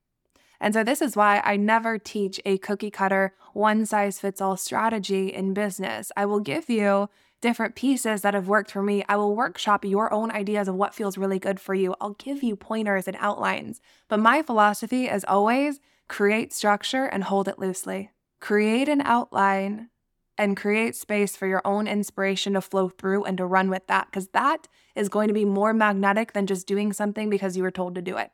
[0.60, 4.56] And so, this is why I never teach a cookie cutter, one size fits all
[4.56, 6.12] strategy in business.
[6.16, 7.08] I will give you
[7.44, 9.04] different pieces that have worked for me.
[9.06, 11.94] I will workshop your own ideas of what feels really good for you.
[12.00, 13.82] I'll give you pointers and outlines.
[14.08, 15.78] But my philosophy is always
[16.08, 18.12] create structure and hold it loosely.
[18.40, 19.90] Create an outline
[20.38, 24.06] and create space for your own inspiration to flow through and to run with that,
[24.06, 27.70] because that is going to be more magnetic than just doing something because you were
[27.70, 28.30] told to do it.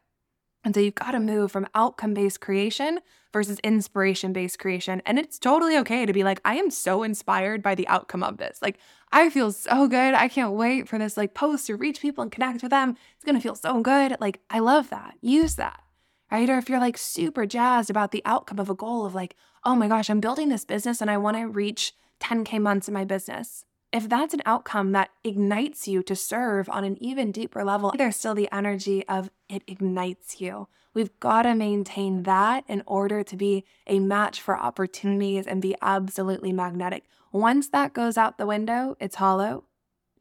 [0.62, 3.00] And so you've got to move from outcome based creation
[3.32, 5.00] versus inspiration based creation.
[5.06, 8.36] And it's totally okay to be like, I am so inspired by the outcome of
[8.36, 8.58] this.
[8.60, 8.78] Like,
[9.12, 10.14] I feel so good.
[10.14, 12.96] I can't wait for this like post to reach people and connect with them.
[13.16, 14.16] It's going to feel so good.
[14.20, 15.14] Like, I love that.
[15.20, 15.82] Use that.
[16.30, 16.48] Right.
[16.48, 19.74] Or if you're like super jazzed about the outcome of a goal of like, oh
[19.74, 23.04] my gosh, I'm building this business and I want to reach 10K months in my
[23.04, 27.92] business if that's an outcome that ignites you to serve on an even deeper level,
[27.96, 30.68] there's still the energy of it ignites you.
[30.92, 35.76] We've got to maintain that in order to be a match for opportunities and be
[35.80, 37.04] absolutely magnetic.
[37.32, 39.64] Once that goes out the window, it's hollow,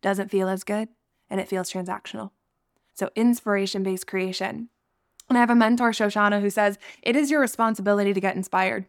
[0.02, 0.90] doesn't feel as good,
[1.30, 2.32] and it feels transactional.
[2.94, 4.70] So, inspiration based creation
[5.30, 8.86] and I have a mentor, Shoshana, who says it is your responsibility to get inspired.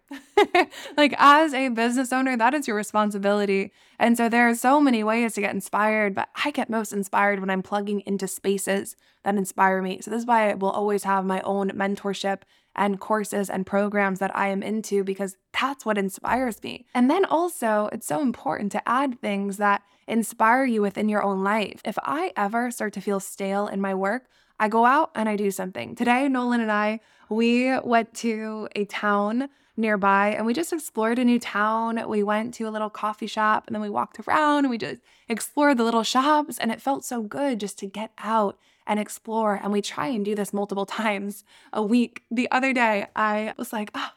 [0.97, 3.73] like, as a business owner, that is your responsibility.
[3.99, 7.41] And so there are so many ways to get inspired, but I get most inspired
[7.41, 10.01] when I'm plugging into spaces that inspire me.
[10.01, 12.43] So, this is why I will always have my own mentorship
[12.75, 16.87] and courses and programs that I am into because that's what inspires me.
[16.95, 21.43] And then also, it's so important to add things that inspire you within your own
[21.45, 21.81] life.
[21.85, 24.25] If I ever start to feel stale in my work,
[24.61, 25.95] I go out and I do something.
[25.95, 31.25] Today, Nolan and I, we went to a town nearby and we just explored a
[31.25, 32.07] new town.
[32.07, 35.01] We went to a little coffee shop and then we walked around and we just
[35.31, 36.59] explored the little shops.
[36.59, 39.59] And it felt so good just to get out and explore.
[39.63, 41.43] And we try and do this multiple times
[41.73, 42.25] a week.
[42.31, 44.11] The other day, I was like, oh,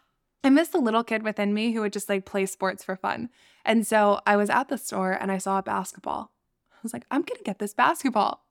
[0.43, 3.29] I miss the little kid within me who would just like play sports for fun.
[3.63, 6.31] And so I was at the store and I saw a basketball.
[6.73, 8.42] I was like, I'm going to get this basketball.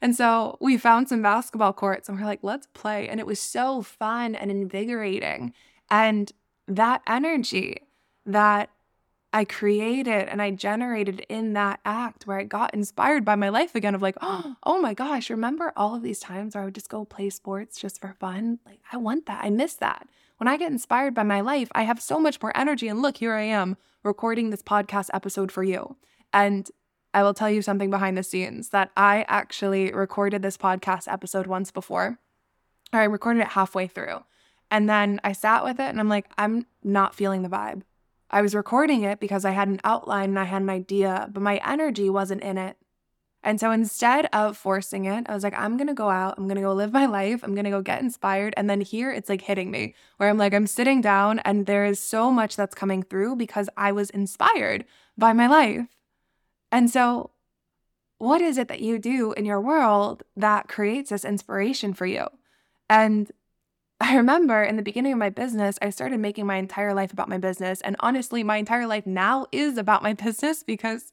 [0.00, 3.08] And so we found some basketball courts and we're like, let's play.
[3.08, 5.52] And it was so fun and invigorating.
[5.90, 6.32] And
[6.68, 7.78] that energy
[8.24, 8.70] that
[9.32, 13.74] I created and I generated in that act where I got inspired by my life
[13.74, 16.74] again of like, oh oh my gosh, remember all of these times where I would
[16.74, 18.60] just go play sports just for fun?
[18.64, 19.44] Like, I want that.
[19.44, 20.08] I miss that.
[20.38, 22.88] When I get inspired by my life, I have so much more energy.
[22.88, 25.96] And look, here I am recording this podcast episode for you.
[26.32, 26.70] And
[27.16, 31.46] I will tell you something behind the scenes that I actually recorded this podcast episode
[31.46, 32.18] once before.
[32.92, 34.22] Or I recorded it halfway through.
[34.70, 37.84] And then I sat with it and I'm like, I'm not feeling the vibe.
[38.30, 41.42] I was recording it because I had an outline and I had an idea, but
[41.42, 42.76] my energy wasn't in it.
[43.42, 46.44] And so instead of forcing it, I was like, I'm going to go out, I'm
[46.48, 48.52] going to go live my life, I'm going to go get inspired.
[48.58, 51.86] And then here it's like hitting me where I'm like, I'm sitting down and there
[51.86, 54.84] is so much that's coming through because I was inspired
[55.16, 55.86] by my life.
[56.72, 57.30] And so,
[58.18, 62.26] what is it that you do in your world that creates this inspiration for you?
[62.88, 63.30] And
[64.00, 67.30] I remember in the beginning of my business, I started making my entire life about
[67.30, 67.80] my business.
[67.80, 71.12] And honestly, my entire life now is about my business because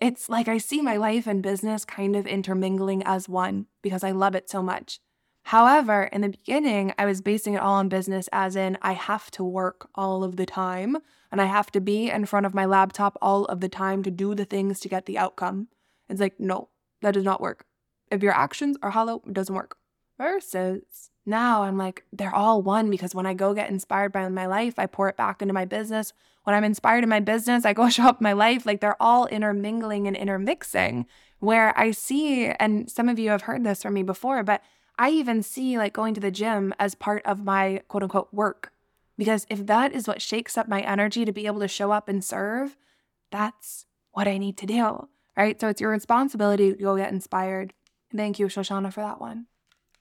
[0.00, 4.12] it's like I see my life and business kind of intermingling as one because I
[4.12, 5.00] love it so much.
[5.48, 9.30] However, in the beginning, I was basing it all on business, as in, I have
[9.30, 10.98] to work all of the time
[11.32, 14.10] and I have to be in front of my laptop all of the time to
[14.10, 15.68] do the things to get the outcome.
[16.10, 16.68] It's like, no,
[17.00, 17.64] that does not work.
[18.10, 19.78] If your actions are hollow, it doesn't work.
[20.18, 24.44] Versus now I'm like, they're all one because when I go get inspired by my
[24.44, 26.12] life, I pour it back into my business.
[26.44, 28.66] When I'm inspired in my business, I go show up my life.
[28.66, 31.06] Like they're all intermingling and intermixing.
[31.38, 34.60] Where I see, and some of you have heard this from me before, but
[34.98, 38.72] I even see like going to the gym as part of my quote unquote work.
[39.16, 42.08] Because if that is what shakes up my energy to be able to show up
[42.08, 42.76] and serve,
[43.30, 45.08] that's what I need to do.
[45.36, 45.60] Right.
[45.60, 47.72] So it's your responsibility to go get inspired.
[48.14, 49.46] Thank you, Shoshana, for that one.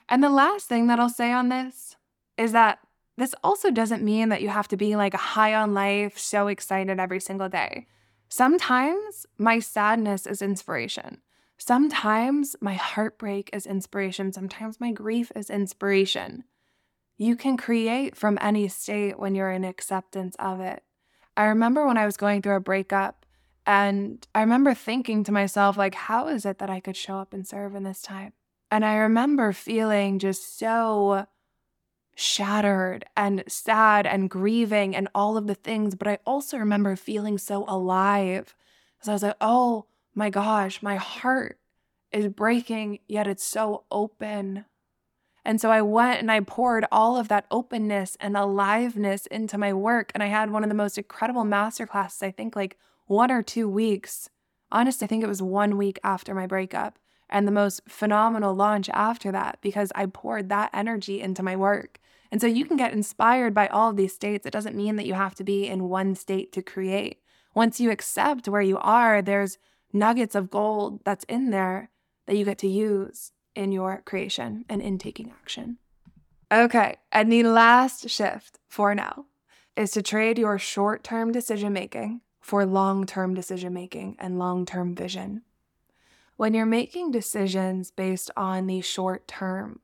[0.09, 1.95] And the last thing that I'll say on this
[2.37, 2.79] is that
[3.17, 6.99] this also doesn't mean that you have to be like high on life, so excited
[6.99, 7.87] every single day.
[8.29, 11.21] Sometimes my sadness is inspiration.
[11.57, 14.31] Sometimes my heartbreak is inspiration.
[14.31, 16.43] Sometimes my grief is inspiration.
[17.17, 20.83] You can create from any state when you're in acceptance of it.
[21.35, 23.25] I remember when I was going through a breakup,
[23.65, 27.33] and I remember thinking to myself, like, how is it that I could show up
[27.33, 28.33] and serve in this time?
[28.71, 31.27] And I remember feeling just so
[32.15, 35.95] shattered and sad and grieving and all of the things.
[35.95, 38.55] But I also remember feeling so alive.
[39.01, 39.85] So I was like, oh,
[40.17, 41.59] my gosh, my heart
[42.11, 44.65] is breaking, yet it's so open.
[45.45, 49.73] And so I went and I poured all of that openness and aliveness into my
[49.73, 50.11] work.
[50.15, 53.69] And I had one of the most incredible masterclasses, I think like one or two
[53.69, 54.31] weeks.
[54.71, 56.97] Honest, I think it was one week after my breakup,
[57.29, 61.99] and the most phenomenal launch after that because I poured that energy into my work.
[62.31, 64.47] And so you can get inspired by all of these states.
[64.47, 67.21] It doesn't mean that you have to be in one state to create.
[67.53, 69.59] Once you accept where you are, there's
[69.93, 71.89] nuggets of gold that's in there
[72.25, 75.77] that you get to use in your creation and in taking action.
[76.51, 76.97] Okay.
[77.11, 79.25] And the last shift for now
[79.75, 84.65] is to trade your short term decision making for long term decision making and long
[84.65, 85.41] term vision.
[86.37, 89.79] When you're making decisions based on the short term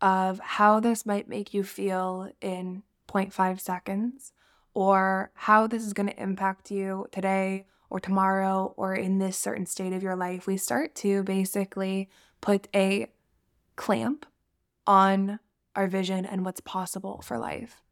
[0.00, 4.32] of how this might make you feel in 0.5 seconds,
[4.74, 9.66] or how this is going to impact you today or tomorrow or in this certain
[9.66, 12.08] state of your life, we start to basically
[12.40, 13.06] put a
[13.76, 14.26] clamp
[14.86, 15.38] on
[15.74, 17.82] our vision and what's possible for life.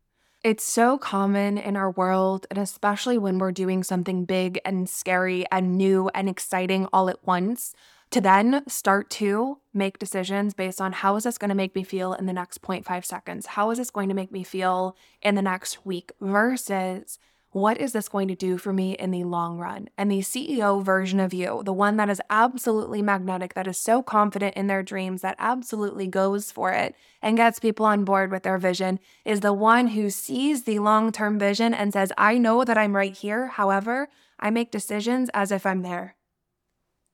[0.42, 5.44] It's so common in our world, and especially when we're doing something big and scary
[5.50, 7.74] and new and exciting all at once,
[8.10, 11.82] to then start to make decisions based on how is this going to make me
[11.82, 13.46] feel in the next 0.5 seconds?
[13.46, 17.18] How is this going to make me feel in the next week versus
[17.56, 19.88] what is this going to do for me in the long run?
[19.96, 24.02] And the CEO version of you, the one that is absolutely magnetic, that is so
[24.02, 28.42] confident in their dreams, that absolutely goes for it and gets people on board with
[28.42, 32.62] their vision, is the one who sees the long term vision and says, I know
[32.62, 33.46] that I'm right here.
[33.46, 36.14] However, I make decisions as if I'm there.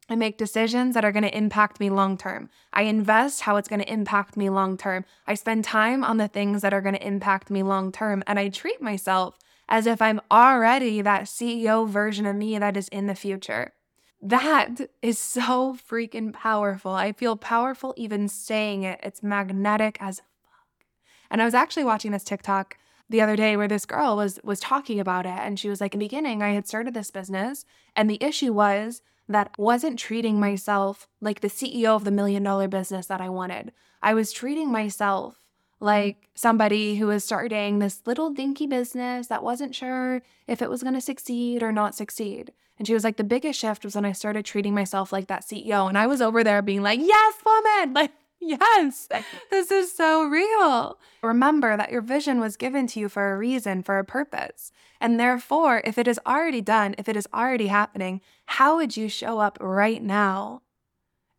[0.08, 2.50] I make decisions that are going to impact me long term.
[2.72, 5.04] I invest how it's going to impact me long term.
[5.24, 8.24] I spend time on the things that are going to impact me long term.
[8.26, 9.38] And I treat myself
[9.72, 13.72] as if I'm already that CEO version of me that is in the future.
[14.20, 16.92] That is so freaking powerful.
[16.92, 19.00] I feel powerful even saying it.
[19.02, 20.84] It's magnetic as fuck.
[21.30, 22.76] And I was actually watching this TikTok
[23.08, 25.94] the other day where this girl was was talking about it and she was like
[25.94, 27.64] in the beginning I had started this business
[27.96, 32.68] and the issue was that wasn't treating myself like the CEO of the million dollar
[32.68, 33.72] business that I wanted.
[34.02, 35.41] I was treating myself
[35.82, 40.82] like somebody who was starting this little dinky business that wasn't sure if it was
[40.82, 42.52] going to succeed or not succeed.
[42.78, 45.42] And she was like, the biggest shift was when I started treating myself like that
[45.42, 45.88] CEO.
[45.88, 49.08] And I was over there being like, yes, woman, like, yes,
[49.50, 50.98] this is so real.
[51.22, 54.72] Remember that your vision was given to you for a reason, for a purpose.
[55.00, 59.08] And therefore, if it is already done, if it is already happening, how would you
[59.08, 60.62] show up right now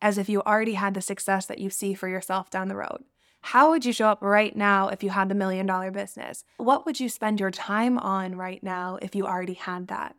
[0.02, 3.06] as if you already had the success that you see for yourself down the road?
[3.48, 6.46] How would you show up right now if you had the million dollar business?
[6.58, 10.16] What would you spend your time on right now if you already had that?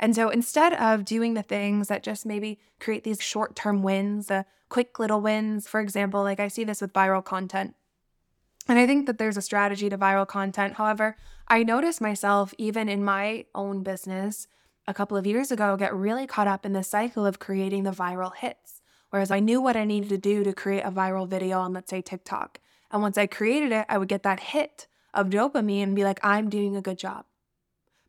[0.00, 4.26] And so instead of doing the things that just maybe create these short term wins,
[4.26, 7.74] the quick little wins, for example, like I see this with viral content.
[8.66, 10.74] And I think that there's a strategy to viral content.
[10.74, 11.16] However,
[11.46, 14.48] I noticed myself, even in my own business
[14.88, 17.92] a couple of years ago, get really caught up in the cycle of creating the
[17.92, 18.82] viral hits.
[19.10, 21.88] Whereas I knew what I needed to do to create a viral video on, let's
[21.88, 22.58] say, TikTok.
[22.94, 26.20] And once I created it, I would get that hit of dopamine and be like,
[26.22, 27.24] I'm doing a good job.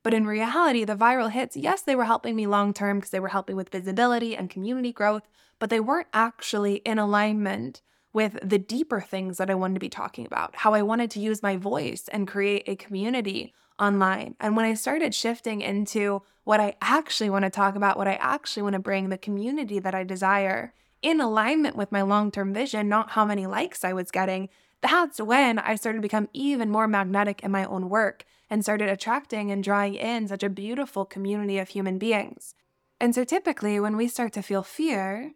[0.03, 3.19] But in reality, the viral hits, yes, they were helping me long term because they
[3.19, 5.23] were helping with visibility and community growth,
[5.57, 7.81] but they weren't actually in alignment
[8.13, 11.19] with the deeper things that I wanted to be talking about, how I wanted to
[11.19, 14.35] use my voice and create a community online.
[14.39, 18.13] And when I started shifting into what I actually want to talk about, what I
[18.21, 22.53] actually want to bring, the community that I desire in alignment with my long term
[22.53, 24.49] vision, not how many likes I was getting,
[24.81, 28.89] that's when I started to become even more magnetic in my own work and started
[28.89, 32.53] attracting and drawing in such a beautiful community of human beings.
[32.99, 35.33] And so typically, when we start to feel fear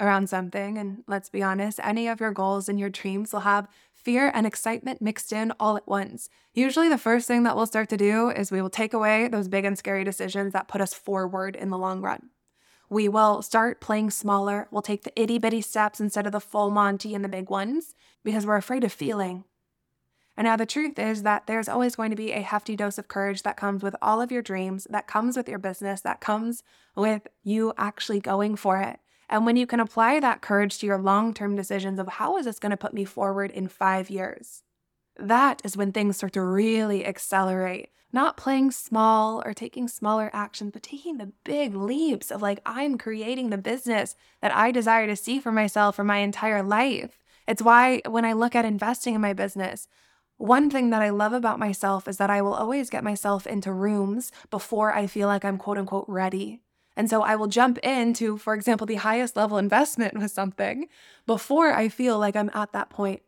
[0.00, 3.68] around something, and let's be honest, any of your goals and your dreams will have
[3.92, 6.28] fear and excitement mixed in all at once.
[6.54, 9.48] Usually, the first thing that we'll start to do is we will take away those
[9.48, 12.30] big and scary decisions that put us forward in the long run.
[12.90, 14.66] We will start playing smaller.
[14.70, 17.94] We'll take the itty bitty steps instead of the full Monty and the big ones
[18.28, 19.44] because we're afraid of feeling.
[20.36, 23.08] And now the truth is that there's always going to be a hefty dose of
[23.08, 26.62] courage that comes with all of your dreams, that comes with your business, that comes
[26.94, 29.00] with you actually going for it.
[29.30, 32.44] And when you can apply that courage to your long term decisions of how is
[32.44, 34.62] this going to put me forward in five years,
[35.16, 40.70] that is when things start to really accelerate not playing small or taking smaller actions,
[40.72, 45.16] but taking the big leaps of like, I'm creating the business that I desire to
[45.16, 47.18] see for myself for my entire life.
[47.48, 49.88] It's why when I look at investing in my business,
[50.36, 53.72] one thing that I love about myself is that I will always get myself into
[53.72, 56.60] rooms before I feel like I'm quote unquote ready.
[56.96, 60.88] And so I will jump into, for example, the highest level investment with something
[61.26, 63.22] before I feel like I'm at that point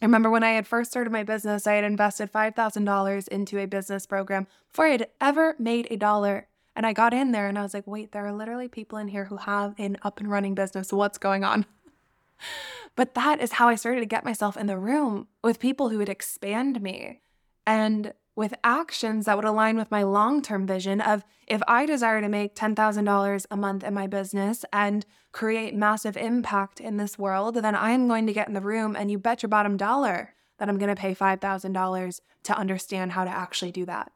[0.00, 3.66] I remember when I had first started my business, I had invested $5,000 into a
[3.66, 6.46] business program before I had ever made a dollar.
[6.76, 9.08] And I got in there and I was like, wait, there are literally people in
[9.08, 10.92] here who have an up and running business.
[10.92, 11.66] What's going on?
[12.96, 15.98] But that is how I started to get myself in the room with people who
[15.98, 17.20] would expand me.
[17.66, 22.20] And with actions that would align with my long term vision of if I desire
[22.20, 27.56] to make $10,000 a month in my business and create massive impact in this world,
[27.56, 30.34] then I am going to get in the room and you bet your bottom dollar
[30.58, 34.12] that I'm going to pay $5,000 to understand how to actually do that.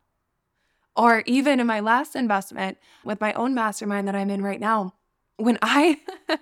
[0.94, 4.94] Or even in my last investment with my own mastermind that I'm in right now,
[5.36, 5.98] when I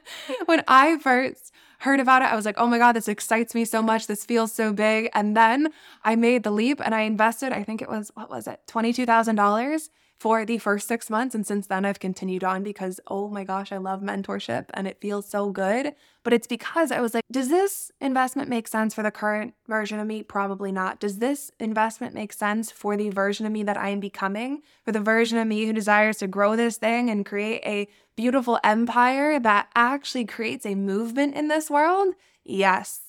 [0.46, 3.64] when I first heard about it, I was like, "Oh my god, this excites me
[3.64, 4.06] so much.
[4.06, 5.68] This feels so big." And then
[6.04, 8.60] I made the leap and I invested, I think it was what was it?
[8.68, 9.90] $22,000
[10.20, 11.34] for the first six months.
[11.34, 15.00] And since then, I've continued on because, oh my gosh, I love mentorship and it
[15.00, 15.94] feels so good.
[16.22, 19.98] But it's because I was like, does this investment make sense for the current version
[19.98, 20.22] of me?
[20.22, 21.00] Probably not.
[21.00, 24.60] Does this investment make sense for the version of me that I am becoming?
[24.84, 28.60] For the version of me who desires to grow this thing and create a beautiful
[28.62, 32.14] empire that actually creates a movement in this world?
[32.44, 33.00] Yes.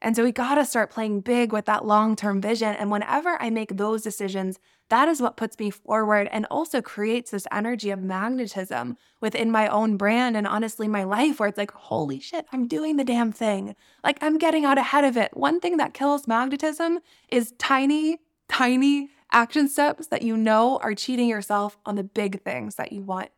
[0.00, 2.74] And so we got to start playing big with that long term vision.
[2.74, 4.58] And whenever I make those decisions,
[4.88, 9.68] that is what puts me forward and also creates this energy of magnetism within my
[9.68, 13.32] own brand and honestly my life where it's like, holy shit, I'm doing the damn
[13.32, 13.76] thing.
[14.02, 15.36] Like I'm getting out ahead of it.
[15.36, 18.18] One thing that kills magnetism is tiny,
[18.48, 23.02] tiny action steps that you know are cheating yourself on the big things that you
[23.02, 23.30] want.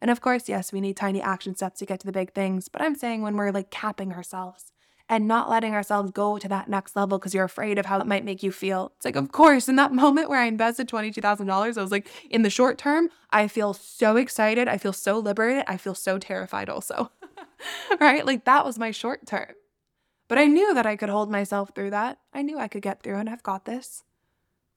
[0.00, 2.68] And of course, yes, we need tiny action steps to get to the big things,
[2.68, 4.71] but I'm saying when we're like capping ourselves
[5.12, 8.06] and not letting ourselves go to that next level because you're afraid of how it
[8.06, 8.92] might make you feel.
[8.96, 12.40] It's like, of course, in that moment where I invested $22,000, I was like, in
[12.40, 14.68] the short term, I feel so excited.
[14.68, 15.64] I feel so liberated.
[15.68, 17.10] I feel so terrified also.
[18.00, 18.24] right?
[18.24, 19.52] Like that was my short term.
[20.28, 22.16] But I knew that I could hold myself through that.
[22.32, 24.04] I knew I could get through and I've got this.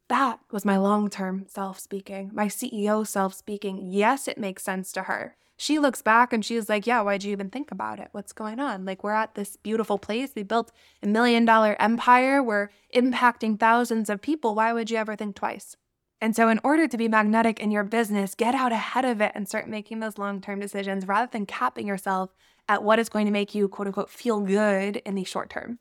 [0.10, 3.80] That was my long term self speaking, my CEO self speaking.
[3.90, 7.32] Yes, it makes sense to her she looks back and she's like, Yeah, why'd you
[7.32, 8.10] even think about it?
[8.12, 8.86] What's going on?
[8.86, 10.32] Like, we're at this beautiful place.
[10.36, 12.44] We built a million dollar empire.
[12.44, 14.56] We're impacting thousands of people.
[14.56, 15.76] Why would you ever think twice?
[16.22, 19.32] And so, in order to be magnetic in your business, get out ahead of it
[19.36, 22.34] and start making those long term decisions rather than capping yourself
[22.68, 25.80] at what is going to make you, quote unquote, feel good in the short term.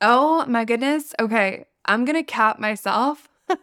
[0.00, 1.14] Oh my goodness.
[1.20, 1.66] Okay.
[1.86, 3.28] I'm going to cap myself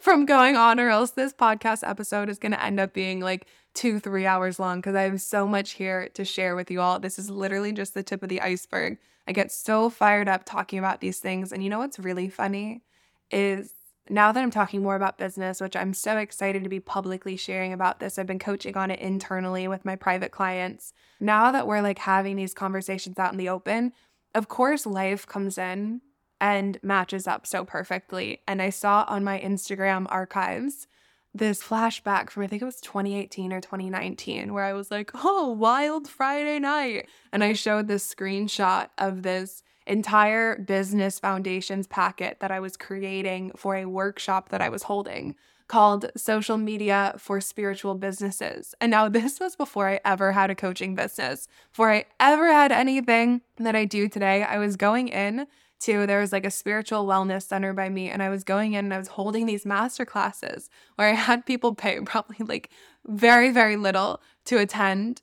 [0.00, 3.46] from going on, or else this podcast episode is going to end up being like
[3.74, 6.98] two, three hours long because I have so much here to share with you all.
[6.98, 8.98] This is literally just the tip of the iceberg.
[9.26, 11.52] I get so fired up talking about these things.
[11.52, 12.82] And you know what's really funny
[13.30, 13.74] is
[14.08, 17.72] now that I'm talking more about business, which I'm so excited to be publicly sharing
[17.72, 20.92] about this, I've been coaching on it internally with my private clients.
[21.20, 23.92] Now that we're like having these conversations out in the open,
[24.34, 26.02] of course, life comes in
[26.40, 28.42] and matches up so perfectly.
[28.46, 30.86] And I saw on my Instagram archives
[31.34, 35.50] this flashback from I think it was 2018 or 2019 where I was like, "Oh,
[35.50, 42.50] wild Friday night." And I showed this screenshot of this entire business foundations packet that
[42.50, 45.34] I was creating for a workshop that I was holding
[45.66, 48.74] called Social Media for Spiritual Businesses.
[48.80, 52.70] And now this was before I ever had a coaching business, before I ever had
[52.70, 54.42] anything that I do today.
[54.42, 55.46] I was going in
[55.84, 58.86] to there was like a spiritual wellness center by me and I was going in
[58.86, 62.70] and I was holding these master classes where I had people pay probably like
[63.06, 65.22] very very little to attend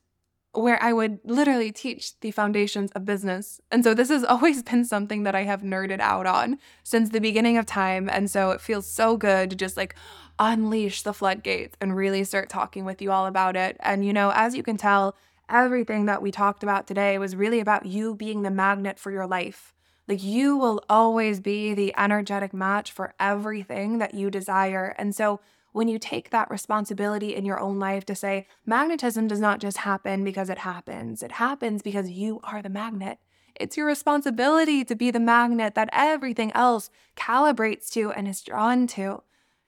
[0.53, 3.61] where I would literally teach the foundations of business.
[3.71, 7.21] And so this has always been something that I have nerded out on since the
[7.21, 9.95] beginning of time and so it feels so good to just like
[10.39, 13.77] unleash the floodgates and really start talking with you all about it.
[13.79, 15.15] And you know, as you can tell,
[15.49, 19.27] everything that we talked about today was really about you being the magnet for your
[19.27, 19.73] life.
[20.07, 24.95] Like you will always be the energetic match for everything that you desire.
[24.97, 25.39] And so
[25.71, 29.77] when you take that responsibility in your own life to say, magnetism does not just
[29.77, 33.19] happen because it happens, it happens because you are the magnet.
[33.55, 38.87] It's your responsibility to be the magnet that everything else calibrates to and is drawn
[38.87, 39.23] to.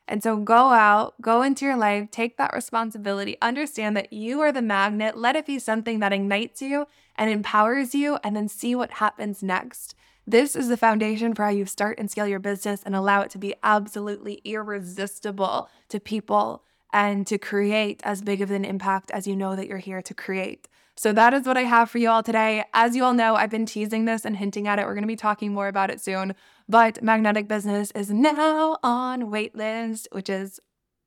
[0.08, 4.52] And so go out, go into your life, take that responsibility, understand that you are
[4.52, 8.76] the magnet, let it be something that ignites you and empowers you, and then see
[8.76, 9.96] what happens next.
[10.26, 13.30] This is the foundation for how you start and scale your business and allow it
[13.32, 16.64] to be absolutely irresistible to people
[16.94, 20.14] and to create as big of an impact as you know that you're here to
[20.14, 20.70] create.
[20.96, 22.64] So that is what I have for you all today.
[22.74, 24.86] As you all know, I've been teasing this and hinting at it.
[24.86, 26.36] We're going to be talking more about it soon.
[26.70, 30.60] But Magnetic Business is now on waitlist, which is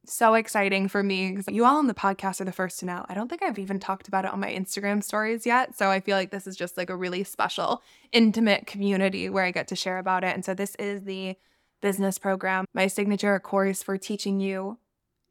[0.07, 3.05] so exciting for me because you all on the podcast are the first to know.
[3.09, 5.77] I don't think I've even talked about it on my Instagram stories yet.
[5.77, 7.83] So I feel like this is just like a really special,
[8.13, 10.35] intimate community where I get to share about it.
[10.35, 11.37] And so this is the
[11.83, 14.79] business program, my signature course for teaching you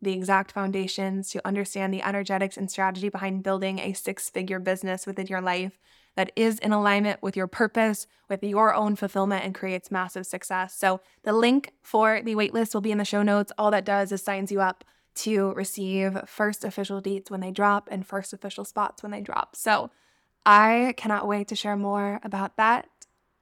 [0.01, 5.07] the exact foundations to understand the energetics and strategy behind building a six figure business
[5.07, 5.79] within your life
[6.15, 10.75] that is in alignment with your purpose, with your own fulfillment, and creates massive success.
[10.77, 13.51] So, the link for the waitlist will be in the show notes.
[13.57, 14.83] All that does is signs you up
[15.15, 19.55] to receive first official dates when they drop and first official spots when they drop.
[19.55, 19.91] So,
[20.45, 22.87] I cannot wait to share more about that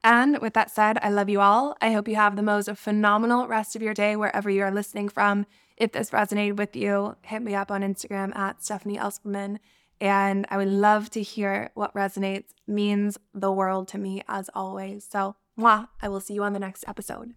[0.02, 1.76] And with that said, I love you all.
[1.80, 5.08] I hope you have the most phenomenal rest of your day wherever you are listening
[5.08, 5.46] from.
[5.78, 9.58] If this resonated with you, hit me up on Instagram at Stefanie Elsperman.
[10.00, 15.06] And I would love to hear what resonates, means the world to me as always.
[15.08, 17.34] So, mwah, I will see you on the next episode.